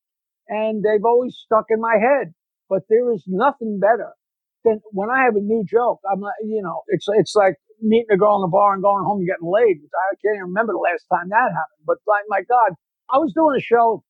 [0.48, 2.34] and they've always stuck in my head.
[2.68, 4.12] But there is nothing better
[4.64, 6.00] than when I have a new joke.
[6.10, 9.04] I'm like, you know, it's, it's like meeting a girl in the bar and going
[9.04, 9.80] home and getting laid.
[9.82, 11.84] I can't even remember the last time that happened.
[11.86, 12.76] But like, my God,
[13.10, 14.04] I was doing a show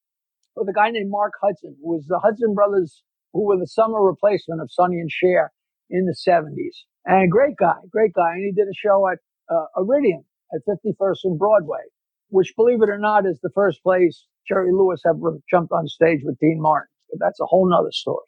[0.57, 4.03] with a guy named Mark Hudson, who was the Hudson brothers, who were the summer
[4.03, 5.53] replacement of Sonny and Cher
[5.88, 6.85] in the 70s.
[7.07, 8.33] And great guy, great guy.
[8.35, 11.87] And he did a show at uh, Iridium at 51st and Broadway
[12.31, 16.21] which, believe it or not, is the first place Jerry Lewis ever jumped on stage
[16.25, 16.88] with Dean Martin.
[17.19, 18.27] That's a whole nother story.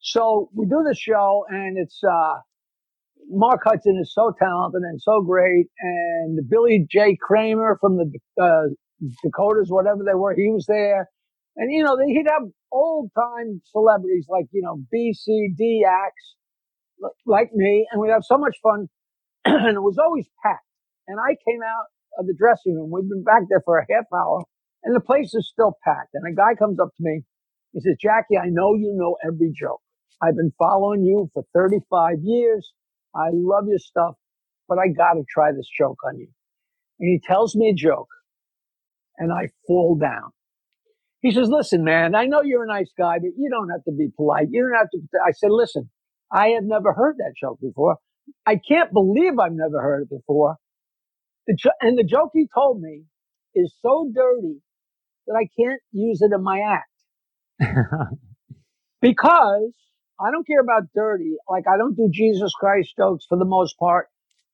[0.00, 2.34] So we do the show, and it's uh,
[3.30, 7.16] Mark Hudson is so talented and so great, and Billy J.
[7.20, 8.12] Kramer from the
[8.42, 8.74] uh,
[9.24, 11.08] Dakotas, whatever they were, he was there.
[11.56, 16.36] And you know, he'd have old time celebrities like you know B, C, D acts
[17.26, 18.88] like me, and we'd have so much fun,
[19.44, 20.66] and it was always packed.
[21.08, 21.86] And I came out
[22.18, 22.90] of the dressing room.
[22.92, 24.44] We've been back there for a half hour
[24.84, 26.10] and the place is still packed.
[26.14, 27.22] And a guy comes up to me.
[27.72, 29.80] He says, Jackie, I know you know every joke.
[30.22, 32.72] I've been following you for 35 years.
[33.14, 34.14] I love your stuff,
[34.68, 36.28] but I got to try this joke on you.
[37.00, 38.08] And he tells me a joke
[39.18, 40.30] and I fall down.
[41.20, 43.92] He says, listen, man, I know you're a nice guy, but you don't have to
[43.92, 44.48] be polite.
[44.50, 45.00] You don't have to.
[45.26, 45.90] I said, listen,
[46.32, 47.96] I have never heard that joke before.
[48.46, 50.56] I can't believe I've never heard it before.
[51.48, 53.04] The jo- and the joke he told me
[53.54, 54.60] is so dirty
[55.26, 56.90] that I can't use it in my act
[59.02, 59.72] because
[60.20, 61.34] I don't care about dirty.
[61.48, 64.08] Like I don't do Jesus Christ jokes for the most part.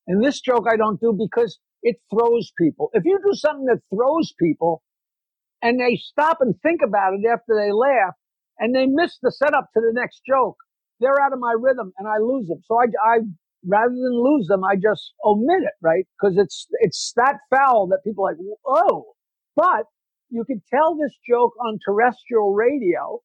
[0.07, 2.91] And this joke I don't do because it throws people.
[2.95, 4.83] If you do something that throws people
[5.63, 8.15] and they stop and think about it after they laugh
[8.59, 10.57] and they miss the setup to the next joke,
[11.01, 12.61] they're out of my rhythm and I lose them.
[12.67, 13.19] So I, I
[13.67, 16.07] rather than lose them, I just omit it, right?
[16.21, 19.15] Because it's it's that foul that people like, oh.
[19.57, 19.85] But
[20.31, 23.21] you could tell this joke on terrestrial radio,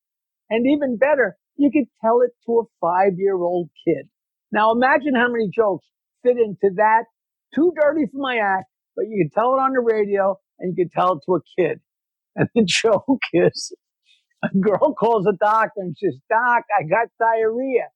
[0.50, 4.10] and even better, you could tell it to a five-year-old kid.
[4.52, 5.86] Now imagine how many jokes
[6.24, 7.06] fit into that.
[7.56, 8.66] Too dirty for my act,
[8.96, 11.42] but you could tell it on the radio, and you could tell it to a
[11.58, 11.80] kid.
[12.38, 13.74] And the joke is,
[14.44, 17.90] a girl calls a doctor and says, "Doc, I got diarrhea.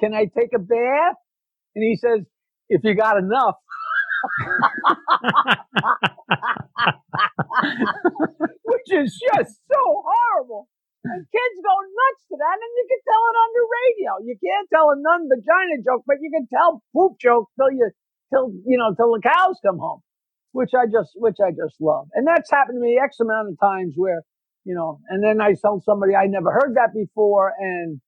[0.00, 1.16] Can I take a bath?"
[1.74, 2.26] And he says,
[2.68, 3.56] if you got enough.
[8.64, 10.68] Which is just so horrible.
[11.04, 14.10] And kids go nuts to that, and you can tell it on the radio.
[14.26, 17.90] You can't tell a nun vagina joke, but you can tell poop jokes till you
[18.34, 20.02] till you know till the cows come home,
[20.52, 22.08] which I just which I just love.
[22.14, 24.22] And that's happened to me x amount of times where
[24.64, 28.00] you know, and then I tell somebody I never heard that before, and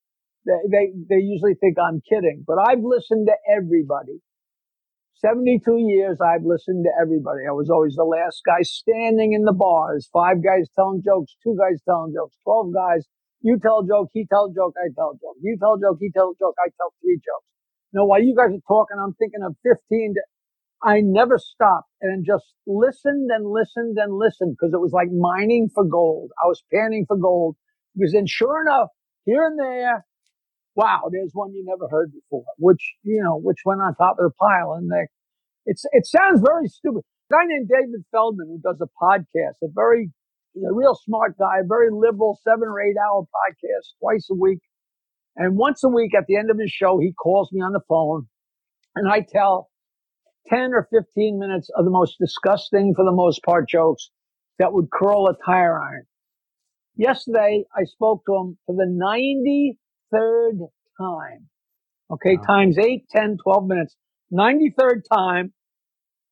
[0.46, 4.20] they, they, they usually think I'm kidding, but I've listened to everybody.
[5.20, 7.44] 72 years, I've listened to everybody.
[7.46, 10.08] I was always the last guy standing in the bars.
[10.12, 13.04] Five guys telling jokes, two guys telling jokes, 12 guys.
[13.42, 15.36] You tell a joke, he tell a joke, I tell a joke.
[15.42, 17.48] You tell a joke, he tell a joke, I tell three jokes.
[17.92, 20.14] You know, while you guys are talking, I'm thinking of 15.
[20.14, 20.20] To,
[20.82, 25.68] I never stopped and just listened and listened and listened because it was like mining
[25.74, 26.30] for gold.
[26.42, 27.56] I was panning for gold
[27.94, 28.88] because then sure enough,
[29.26, 30.06] here and there,
[30.74, 34.30] wow, there's one you never heard before, which, you know, which went on top of
[34.30, 34.74] the pile.
[34.74, 35.06] And they,
[35.66, 37.02] it's, it sounds very stupid.
[37.30, 40.10] A guy named David Feldman who does a podcast, a very,
[40.54, 44.60] know, real smart guy, a very liberal seven or eight hour podcast twice a week.
[45.36, 47.80] And once a week at the end of his show, he calls me on the
[47.88, 48.26] phone
[48.96, 49.70] and I tell
[50.48, 54.10] 10 or 15 minutes of the most disgusting, for the most part, jokes
[54.58, 56.06] that would curl a tire iron.
[56.96, 58.86] Yesterday, I spoke to him for the
[60.12, 60.68] 93rd
[60.98, 61.48] time.
[62.10, 62.42] Okay, wow.
[62.44, 63.96] times 8, 10, 12 minutes.
[64.32, 65.52] 93rd time,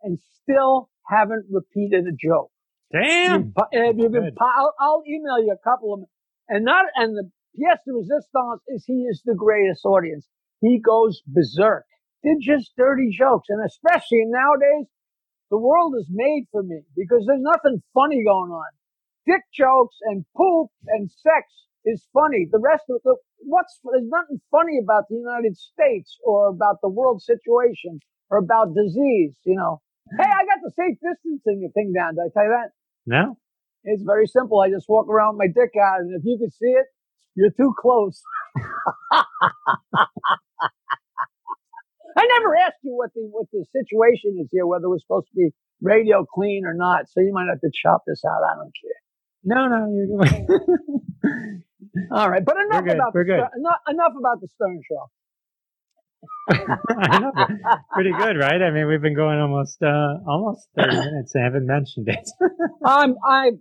[0.03, 2.51] and still haven't repeated a joke.
[2.93, 3.53] Damn.
[3.73, 6.09] You, you can, I'll, I'll, email you a couple of them.
[6.49, 10.27] And not, and the pièce de resistance is he is the greatest audience.
[10.61, 11.85] He goes berserk.
[12.23, 13.49] They're just dirty jokes.
[13.51, 14.87] And especially nowadays,
[15.51, 18.71] the world is made for me because there's nothing funny going on.
[19.27, 21.47] Dick jokes and poop and sex
[21.85, 22.47] is funny.
[22.51, 26.89] The rest of the, what's, there's nothing funny about the United States or about the
[26.89, 29.81] world situation or about disease, you know.
[30.17, 32.15] Hey, I got the safe distancing thing down.
[32.15, 32.71] Did I tell you that?
[33.07, 33.39] No.
[33.85, 34.61] It's very simple.
[34.61, 36.87] I just walk around with my dick out and if you can see it,
[37.35, 38.21] you're too close.
[42.17, 45.37] I never asked you what the what the situation is here, whether we're supposed to
[45.37, 47.09] be radio clean or not.
[47.09, 48.43] So you might have to chop this out.
[48.43, 48.99] I don't care.
[49.45, 49.87] No, no.
[52.11, 55.11] All right, but enough about the Stern, enough, enough about the Stern Show.
[57.93, 58.61] Pretty good, right?
[58.63, 61.35] I mean, we've been going almost uh, almost thirty minutes.
[61.37, 62.29] I haven't mentioned it.
[62.85, 63.53] I'm I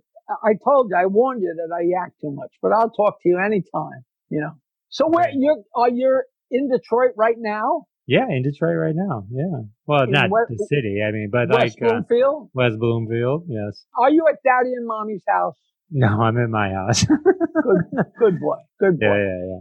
[0.42, 3.28] I told you, I warned you that I yak too much, but I'll talk to
[3.28, 4.04] you anytime.
[4.30, 4.52] You know.
[4.88, 7.86] So where you are you in Detroit right now?
[8.06, 9.26] Yeah, in Detroit right now.
[9.30, 9.68] Yeah.
[9.86, 11.02] Well, in not West, the city.
[11.06, 12.46] I mean, but West like Bloomfield.
[12.46, 13.44] Uh, West Bloomfield.
[13.48, 13.84] Yes.
[13.98, 15.58] Are you at Daddy and Mommy's house?
[15.90, 17.04] No, I'm in my house.
[17.62, 18.56] good, good boy.
[18.78, 19.06] Good boy.
[19.06, 19.60] Yeah, yeah, yeah.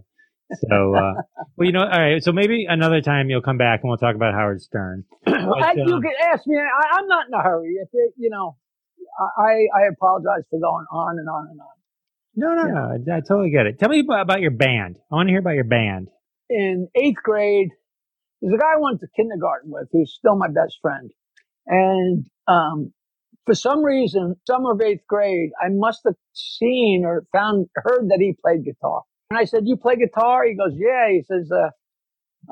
[0.69, 1.13] So, uh,
[1.57, 2.23] well, you know, all right.
[2.23, 5.03] So maybe another time you'll come back and we'll talk about Howard Stern.
[5.25, 6.57] But, you um, can ask me.
[6.57, 7.75] I, am not in a hurry.
[7.81, 8.57] If it, you know,
[9.37, 11.77] I I apologize for going on and on and on.
[12.35, 12.97] No, no, yeah.
[13.03, 13.13] no.
[13.13, 13.79] I, I totally get it.
[13.79, 14.97] Tell me about, about your band.
[15.11, 16.09] I want to hear about your band.
[16.49, 17.69] In eighth grade,
[18.41, 21.11] there's a guy I went to kindergarten with who's still my best friend.
[21.65, 22.93] And um,
[23.47, 28.19] for some reason, summer of eighth grade, I must have seen or found, heard that
[28.19, 29.01] he played guitar.
[29.31, 30.45] And I said, You play guitar?
[30.45, 31.09] He goes, Yeah.
[31.09, 31.69] He says, uh,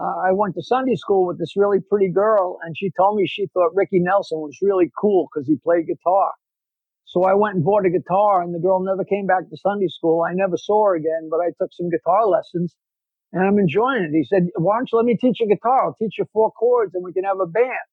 [0.01, 3.27] uh, I went to Sunday school with this really pretty girl, and she told me
[3.27, 6.31] she thought Ricky Nelson was really cool because he played guitar.
[7.05, 9.87] So I went and bought a guitar, and the girl never came back to Sunday
[9.87, 10.23] school.
[10.23, 12.75] I never saw her again, but I took some guitar lessons
[13.35, 14.11] and I'm enjoying it.
[14.15, 15.85] He said, why don't you let me teach you guitar?
[15.85, 17.87] I'll teach you four chords and we can have a band.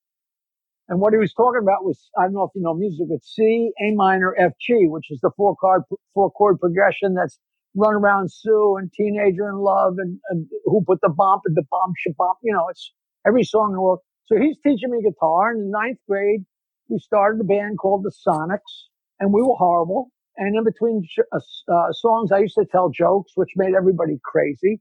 [0.89, 3.25] And what he was talking about was, I don't know if you know music, but
[3.25, 5.83] C, A minor, F, G, which is the four chord,
[6.15, 7.39] four chord progression that's
[7.75, 11.65] run around Sue and teenager in love and, and who put the bump and the
[11.71, 12.93] bump, bump, you know, it's
[13.27, 14.01] every song in the world.
[14.27, 15.53] So he's teaching me guitar.
[15.53, 16.45] And in ninth grade,
[16.89, 18.89] we started a band called the Sonics
[19.21, 20.11] and we were horrible.
[20.37, 21.39] And in between uh,
[21.73, 24.81] uh, songs, I used to tell jokes, which made everybody crazy.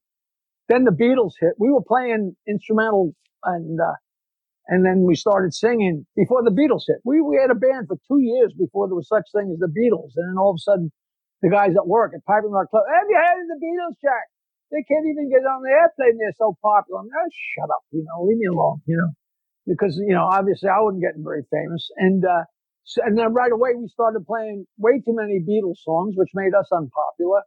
[0.70, 1.54] Then the Beatles hit.
[1.60, 3.94] We were playing instrumental and, uh,
[4.72, 7.04] and then we started singing before the Beatles hit.
[7.04, 9.68] We, we had a band for two years before there was such thing as the
[9.68, 10.16] Beatles.
[10.16, 10.88] And then all of a sudden,
[11.44, 14.32] the guys at work at Piping Rock Club, have you heard of the Beatles, Jack?
[14.72, 16.16] They can't even get on the airplane.
[16.16, 17.04] They're so popular.
[17.04, 19.12] I'm like, oh, shut up, you know, leave me alone, you know,
[19.68, 21.92] because, you know, obviously I wasn't getting very famous.
[22.00, 22.48] And, uh,
[22.88, 26.56] so, and then right away we started playing way too many Beatles songs, which made
[26.56, 27.44] us unpopular.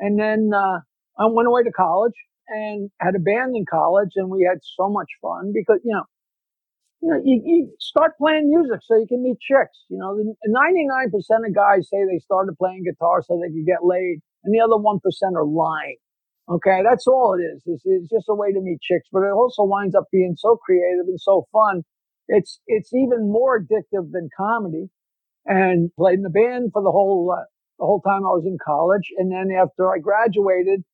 [0.00, 0.80] And then, uh,
[1.20, 2.16] I went away to college
[2.48, 6.08] and had a band in college and we had so much fun because, you know,
[7.04, 9.84] you know, you, you start playing music so you can meet chicks.
[9.90, 14.20] You know, 99% of guys say they started playing guitar so they could get laid
[14.42, 15.00] and the other 1%
[15.36, 15.96] are lying.
[16.48, 16.80] Okay.
[16.82, 17.62] That's all it is.
[17.66, 20.56] It's, it's just a way to meet chicks, but it also winds up being so
[20.56, 21.82] creative and so fun.
[22.28, 24.88] It's, it's even more addictive than comedy
[25.44, 27.44] and played in the band for the whole, uh,
[27.78, 29.12] the whole time I was in college.
[29.18, 30.84] And then after I graduated,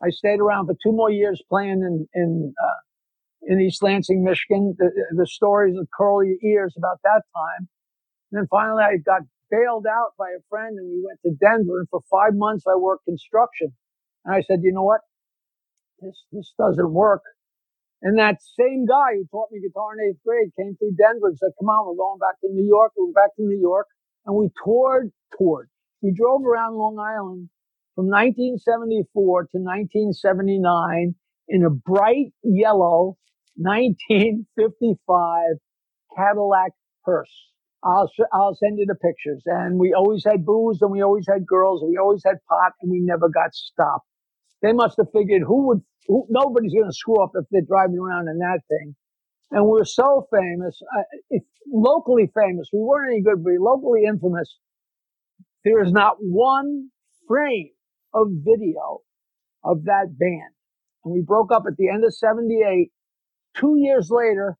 [0.00, 2.78] I stayed around for two more years playing in in uh,
[3.42, 4.74] in East Lansing, Michigan.
[4.78, 7.68] The, the stories that curl your ears about that time.
[8.30, 11.80] And then finally, I got bailed out by a friend, and we went to Denver.
[11.80, 13.72] And for five months, I worked construction.
[14.24, 15.00] And I said, you know what?
[16.00, 17.22] This this doesn't work.
[18.02, 21.38] And that same guy who taught me guitar in eighth grade came through Denver and
[21.38, 22.92] said, come on, we're going back to New York.
[22.96, 23.86] We went back to New York
[24.24, 25.68] and we toured, toured.
[26.00, 27.50] We drove around Long Island
[27.96, 31.16] from 1974 to 1979
[31.48, 33.16] in a bright yellow
[33.58, 35.42] 1955
[36.16, 36.72] Cadillac
[37.04, 37.50] hearse.
[37.84, 39.42] I'll, I'll send you the pictures.
[39.46, 41.82] And we always had booze and we always had girls.
[41.82, 44.06] And we always had pot and we never got stopped.
[44.62, 47.98] they must have figured who would, who, nobody's going to screw up if they're driving
[47.98, 48.96] around in that thing.
[49.52, 51.38] And we we're so famous, uh,
[51.72, 52.68] locally famous.
[52.72, 54.58] We weren't any good, but locally infamous.
[55.64, 56.90] There is not one
[57.28, 57.70] frame
[58.14, 59.00] of video
[59.64, 60.54] of that band.
[61.04, 62.90] And we broke up at the end of 78.
[63.58, 64.56] Two years later,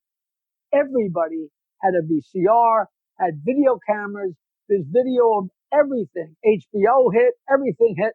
[0.73, 1.49] everybody
[1.83, 2.87] had a VCR,
[3.19, 4.35] had video cameras.
[4.69, 6.35] There's video of everything.
[6.45, 8.13] HBO hit, everything hit,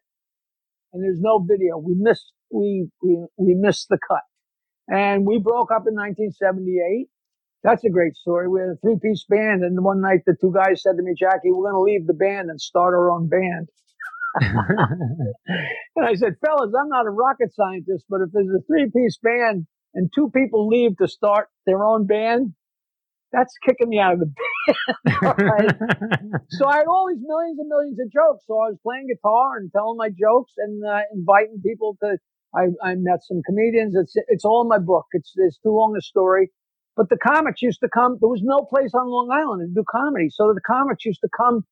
[0.92, 1.78] and there's no video.
[1.78, 4.24] We missed, we, we, we missed the cut.
[4.90, 7.08] And we broke up in 1978.
[7.64, 8.50] That's a great story.
[8.50, 11.14] We had a three piece band and one night the two guys said to me,
[11.18, 13.70] Jackie, we're going to leave the band and start our own band.
[15.96, 19.18] and I said, fellas, I'm not a rocket scientist, but if there's a three piece
[19.24, 19.66] band
[19.96, 22.54] and two people leave to start their own band,
[23.34, 24.28] that's kicking me out of the
[24.68, 25.38] band.
[25.46, 25.72] right?
[26.52, 28.46] so I had all these millions and millions of jokes.
[28.48, 32.18] So I was playing guitar and telling my jokes and uh, inviting people to.
[32.56, 33.96] I, I met some comedians.
[33.96, 35.06] It's it's all in my book.
[35.14, 36.50] It's it's too long a story.
[36.98, 38.18] But the comics used to come.
[38.22, 41.30] There was no place on Long Island to do comedy, so the comics used to
[41.38, 41.64] come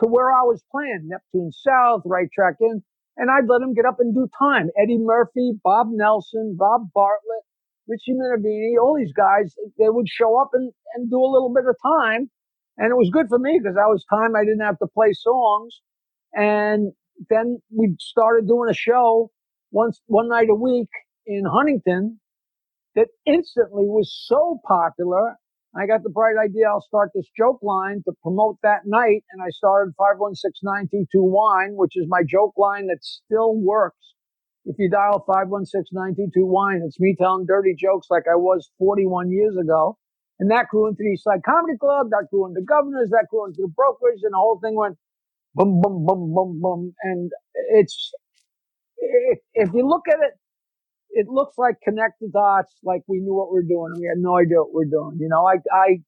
[0.00, 2.84] to where I was playing, Neptune South, Right Track Inn,
[3.16, 4.68] and I'd let them get up and do time.
[4.80, 7.44] Eddie Murphy, Bob Nelson, Bob Bartlett,
[7.90, 11.64] Richie Minervini, all these guys, they would show up and, and do a little bit
[11.68, 12.30] of time.
[12.78, 15.12] And it was good for me because that was time I didn't have to play
[15.12, 15.80] songs.
[16.32, 16.92] And
[17.28, 19.30] then we started doing a show
[19.72, 20.88] once, one night a week
[21.26, 22.20] in Huntington
[22.94, 25.36] that instantly was so popular.
[25.76, 29.24] I got the bright idea I'll start this joke line to promote that night.
[29.32, 34.14] And I started 516 wine, which is my joke line that still works.
[34.66, 39.98] If you dial 516-922-WINE, it's me telling dirty jokes like I was 41 years ago.
[40.40, 43.46] And that grew into the East Side Comedy Club, that grew into Governors, that grew
[43.46, 44.96] into the Brokers, and the whole thing went
[45.54, 46.94] boom, boom, boom, boom, boom.
[47.02, 47.30] And
[47.72, 48.12] it's,
[49.54, 50.34] if you look at it,
[51.10, 53.94] it looks like connect the dots, like we knew what we are doing.
[54.00, 55.18] We had no idea what we are doing.
[55.20, 56.00] You know, I, I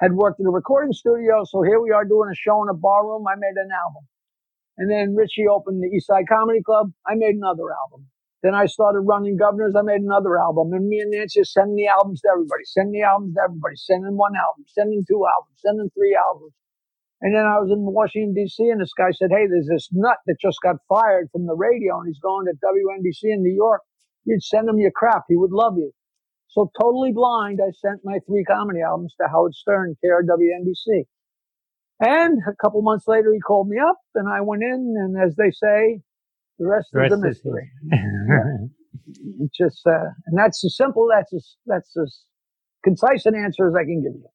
[0.00, 2.74] had worked in a recording studio, so here we are doing a show in a
[2.74, 3.26] bar room.
[3.28, 4.04] I made an album.
[4.78, 6.92] And then Richie opened the East Side Comedy Club.
[7.06, 8.06] I made another album.
[8.42, 9.74] Then I started running Governors.
[9.76, 10.72] I made another album.
[10.72, 13.74] And me and Nancy are sending the albums to everybody, sending the albums to everybody,
[13.76, 16.54] sending one album, sending two albums, sending three albums.
[17.20, 20.18] And then I was in Washington, D.C., and this guy said, Hey, there's this nut
[20.26, 23.82] that just got fired from the radio, and he's going to WNBC in New York.
[24.24, 25.24] You'd send him your crap.
[25.28, 25.90] He would love you.
[26.48, 31.04] So totally blind, I sent my three comedy albums to Howard Stern, KRWNBC.
[32.00, 35.34] And a couple months later, he called me up and I went in and as
[35.36, 36.00] they say,
[36.58, 37.70] the rest, the rest is a mystery.
[39.40, 42.20] It's just, uh, and that's as simple, that's as, that's as
[42.84, 44.28] concise an answer as I can give you.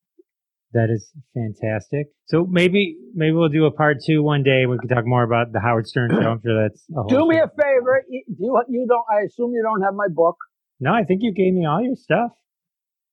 [0.73, 2.07] That is fantastic.
[2.25, 4.65] So maybe maybe we'll do a part two one day.
[4.65, 6.27] We can talk more about the Howard Stern show.
[6.27, 6.83] I'm sure that's.
[7.09, 8.03] do me a favor.
[8.09, 9.05] You you don't.
[9.11, 10.35] I assume you don't have my book.
[10.79, 12.31] No, I think you gave me all your stuff.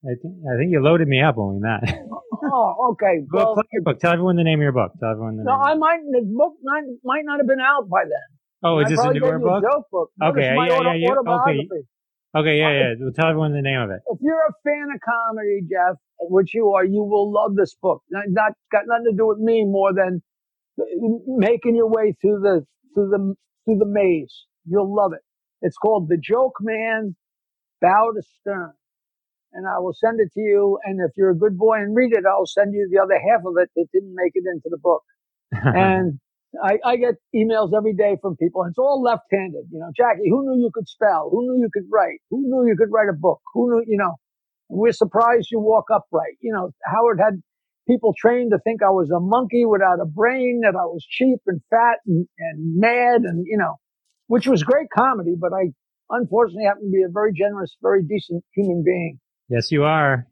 [0.05, 1.83] I think I think you loaded me up when we met.
[2.45, 3.25] oh, okay.
[3.31, 4.01] Well, plug your book.
[4.01, 4.93] Tell everyone the name of your book.
[5.01, 5.63] Tell everyone the no, name.
[5.63, 8.39] I might the book might, might not have been out by then.
[8.63, 9.63] Oh, is this a newer book?
[9.91, 10.11] book?
[10.23, 11.15] Okay, yeah, yeah, yeah.
[11.17, 11.69] Okay.
[12.37, 12.95] Okay, yeah, yeah.
[13.01, 14.01] Well, tell everyone the name of it.
[14.07, 18.03] If you're a fan of comedy, Jeff, which you are, you will love this book.
[18.11, 20.23] Not, not got nothing to do with me more than
[20.81, 20.85] uh,
[21.27, 22.65] making your way through the
[22.95, 23.35] through the
[23.65, 24.47] through the maze.
[24.67, 25.23] You'll love it.
[25.63, 27.17] It's called The Joke Man
[27.81, 28.73] Bow to Stern
[29.53, 30.79] and I will send it to you.
[30.85, 33.41] And if you're a good boy and read it, I'll send you the other half
[33.47, 35.03] of it that didn't make it into the book.
[35.53, 36.19] and
[36.63, 39.67] I, I, get emails every day from people, it's all left-handed.
[39.71, 41.29] You know, Jackie, who knew you could spell?
[41.31, 42.19] Who knew you could write?
[42.31, 43.41] Who knew you could write a book?
[43.55, 44.15] Who knew, you know?
[44.69, 46.39] We're surprised you walk upright.
[46.41, 47.43] You know, Howard had
[47.89, 51.39] people trained to think I was a monkey without a brain, that I was cheap
[51.47, 53.77] and fat and, and mad, and you know,
[54.29, 55.35] which was great comedy.
[55.39, 55.73] But I
[56.11, 59.19] unfortunately happen to be a very generous, very decent human being.
[59.51, 60.27] Yes, you are.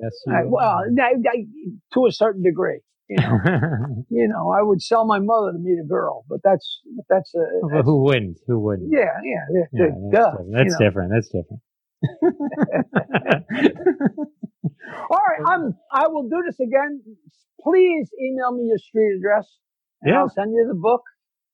[0.00, 1.46] Yes, you I, well, I, I,
[1.94, 2.80] to a certain degree.
[3.08, 3.38] You know,
[4.10, 7.44] you know, I would sell my mother to meet a girl, but that's that's a
[7.62, 8.38] well, that's, who wouldn't?
[8.48, 8.90] Who wouldn't?
[8.90, 9.64] Yeah, yeah, yeah.
[9.72, 10.52] yeah that's, different.
[10.52, 11.12] that's different.
[11.12, 11.60] That's different.
[15.10, 15.74] All right, I'm.
[15.92, 17.02] I will do this again.
[17.62, 19.46] Please email me your street address,
[20.02, 20.20] and yeah.
[20.20, 21.02] I'll send you the book,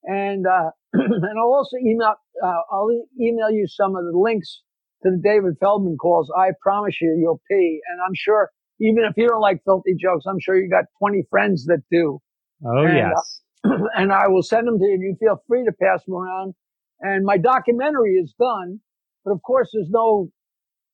[0.05, 2.15] and uh, and I'll also email.
[2.43, 2.91] Uh, I'll
[3.21, 4.63] email you some of the links
[5.03, 7.81] to the David Feldman calls, I promise you, you'll pee.
[7.91, 11.23] And I'm sure, even if you don't like filthy jokes, I'm sure you got 20
[11.31, 12.21] friends that do.
[12.65, 13.41] Oh, and, yes.
[13.65, 16.15] Uh, and I will send them to you and you feel free to pass them
[16.15, 16.55] around.
[17.01, 18.81] And my documentary is done,
[19.25, 20.29] but of course there's no,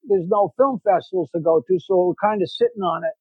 [0.05, 1.79] there's no film festivals to go to.
[1.81, 3.15] So we're kind of sitting on it,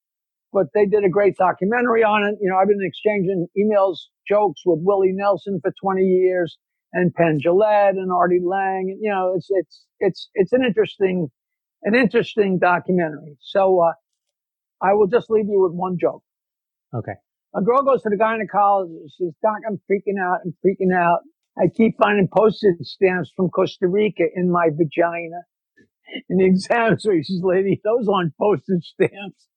[0.54, 2.38] but they did a great documentary on it.
[2.42, 6.58] You know, I've been exchanging emails, jokes with Willie Nelson for 20 years
[6.94, 8.92] and Penn Jillette and Artie Lange.
[8.92, 11.30] And, you know, it's, it's, it's, it's an interesting,
[11.84, 13.38] an interesting documentary.
[13.42, 13.94] So, uh,
[14.82, 16.24] I will just leave you with one joke.
[16.94, 17.14] Okay.
[17.56, 19.12] A girl goes to the gynecologist.
[19.18, 20.40] She's, Doc, I'm freaking out.
[20.46, 21.20] I'm freaking out.
[21.58, 25.42] I keep finding postage stamps from Costa Rica in my vagina.
[26.30, 29.48] And the examiner says, lady, those aren't postage stamps.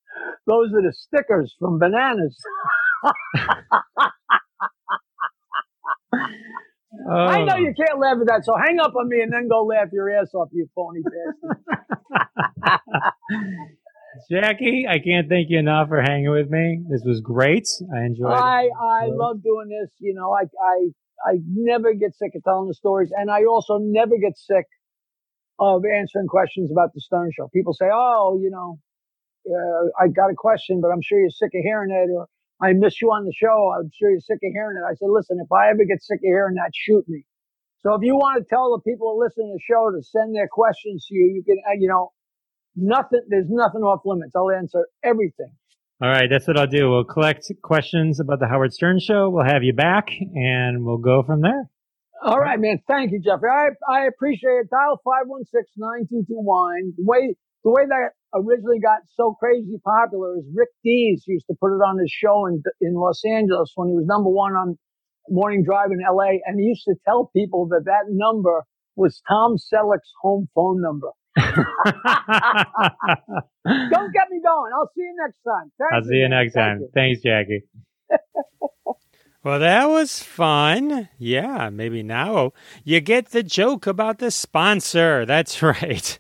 [0.46, 2.36] Those are the stickers from bananas.
[7.11, 7.14] Oh.
[7.14, 9.64] I know you can't laugh at that, so hang up on me and then go
[9.64, 11.56] laugh your ass off, you phony bastard.
[14.30, 16.82] Jackie, I can't thank you enough for hanging with me.
[16.90, 17.66] This was great.
[17.94, 18.72] I enjoyed I it.
[18.78, 19.90] I love doing this.
[20.00, 23.78] You know, I I I never get sick of telling the stories, and I also
[23.78, 24.66] never get sick
[25.59, 27.48] of answering questions about the Stern Show.
[27.54, 28.78] People say, "Oh, you know,
[29.48, 32.26] uh, I got a question, but I'm sure you're sick of hearing it," or
[32.61, 33.72] "I miss you on the show.
[33.78, 36.18] I'm sure you're sick of hearing it." I said, "Listen, if I ever get sick
[36.18, 37.24] of hearing that, shoot me."
[37.80, 40.34] So if you want to tell the people who listen to the show to send
[40.34, 42.12] their questions to you, you can, uh, you know,
[42.74, 43.22] nothing.
[43.28, 44.34] There's nothing off limits.
[44.34, 45.52] I'll answer everything.
[46.00, 46.90] All right, that's what I'll do.
[46.90, 49.30] We'll collect questions about the Howard Stern show.
[49.30, 51.68] We'll have you back and we'll go from there.
[52.22, 52.80] All right, man.
[52.86, 53.50] Thank you, Jeffrey.
[53.50, 54.70] I I appreciate it.
[54.70, 56.96] Dial 516-9221.
[56.96, 57.34] The way
[57.64, 61.80] the way that originally got so crazy popular is Rick Dees used to put it
[61.80, 64.78] on his show in in Los Angeles when he was number one on
[65.28, 66.40] Morning Drive in L.A.
[66.46, 68.64] And he used to tell people that that number
[68.96, 71.08] was Tom Selleck's home phone number.
[71.36, 71.54] Don't
[74.12, 74.72] get me going.
[74.74, 75.70] I'll see you next time.
[75.78, 76.80] Thank I'll see you next Thank time.
[76.80, 76.90] you.
[76.94, 77.62] Thanks, Jackie.
[79.44, 81.08] Well, that was fun.
[81.16, 82.52] Yeah, maybe now
[82.84, 85.24] you get the joke about the sponsor.
[85.24, 86.18] That's right.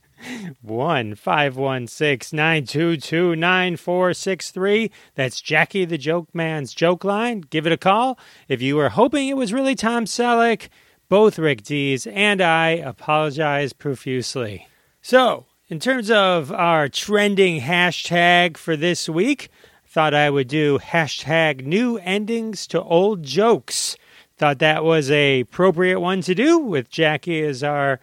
[0.62, 4.90] One five one six nine two two nine four six three.
[5.14, 7.40] That's Jackie the Joke Man's joke line.
[7.40, 8.18] Give it a call.
[8.48, 10.68] If you were hoping it was really Tom Selleck,
[11.08, 14.68] both Rick Dees and I apologize profusely.
[15.00, 19.48] So, in terms of our trending hashtag for this week,
[19.86, 23.96] thought I would do hashtag new endings to old jokes.
[24.36, 27.98] Thought that was a appropriate one to do with Jackie as our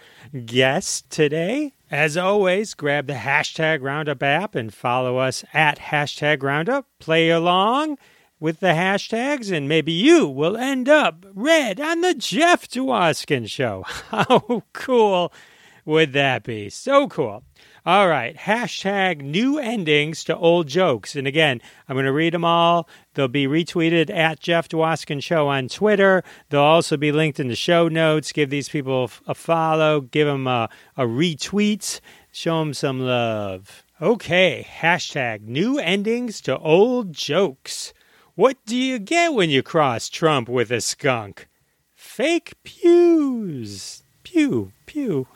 [0.46, 1.75] guest today.
[1.92, 6.88] As always, grab the hashtag Roundup app and follow us at hashtag Roundup.
[7.00, 8.00] Play along
[8.40, 13.84] with the hashtags, and maybe you will end up red on the Jeff Dwoskin Show.
[14.10, 15.32] How cool
[15.86, 16.70] would that be?
[16.70, 17.44] So cool.
[17.88, 21.16] All right, hashtag new endings to old jokes.
[21.16, 22.90] And again, I'm going to read them all.
[23.14, 26.24] They'll be retweeted at Jeff Dwoskin Show on Twitter.
[26.50, 28.32] They'll also be linked in the show notes.
[28.32, 30.68] Give these people a follow, give them a,
[30.98, 32.00] a retweet,
[32.32, 33.84] show them some love.
[34.02, 37.94] Okay, hashtag new endings to old jokes.
[38.34, 41.48] What do you get when you cross Trump with a skunk?
[41.94, 44.02] Fake pews.
[44.24, 45.28] Pew, pew.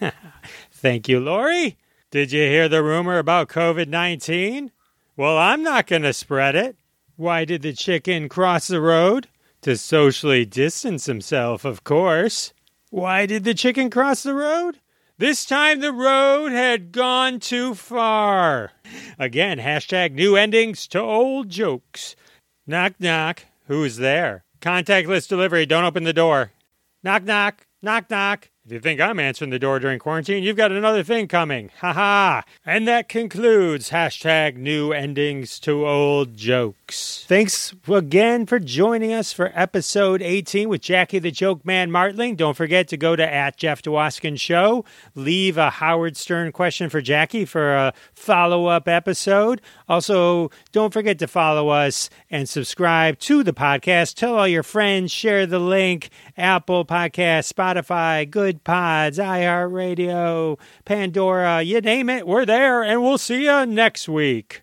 [0.70, 1.76] Thank you, Lori.
[2.10, 4.72] Did you hear the rumor about COVID 19?
[5.14, 6.76] Well, I'm not going to spread it.
[7.16, 9.28] Why did the chicken cross the road?
[9.62, 12.54] To socially distance himself, of course.
[12.88, 14.78] Why did the chicken cross the road?
[15.18, 18.72] This time the road had gone too far.
[19.18, 22.16] Again, hashtag new endings to old jokes.
[22.66, 23.44] Knock, knock.
[23.66, 24.44] Who's there?
[24.62, 25.66] Contactless delivery.
[25.66, 26.52] Don't open the door.
[27.02, 27.66] Knock, knock.
[27.82, 28.48] Knock, knock.
[28.68, 31.70] If you think I'm answering the door during quarantine, you've got another thing coming.
[31.80, 32.42] Ha ha.
[32.66, 37.24] And that concludes hashtag new endings to old jokes.
[37.26, 42.36] Thanks again for joining us for episode 18 with Jackie the Joke Man Martling.
[42.36, 44.84] Don't forget to go to at Jeff Dwoskin Show.
[45.14, 49.62] Leave a Howard Stern question for Jackie for a follow up episode.
[49.88, 54.16] Also, don't forget to follow us and subscribe to the podcast.
[54.16, 56.10] Tell all your friends, share the link.
[56.38, 63.66] Apple Podcast, Spotify, Goodpods, iHeartRadio, Pandora, you name it, we're there, and we'll see you
[63.66, 64.62] next week.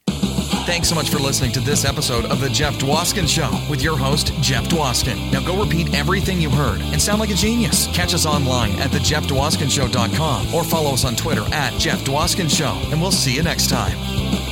[0.66, 3.96] Thanks so much for listening to this episode of The Jeff Dwoskin Show with your
[3.96, 5.32] host, Jeff Dwoskin.
[5.32, 7.86] Now go repeat everything you heard and sound like a genius.
[7.96, 13.00] Catch us online at thejeffdwoskinshow.com or follow us on Twitter at Jeff Dwoskin Show, and
[13.00, 14.45] we'll see you next time.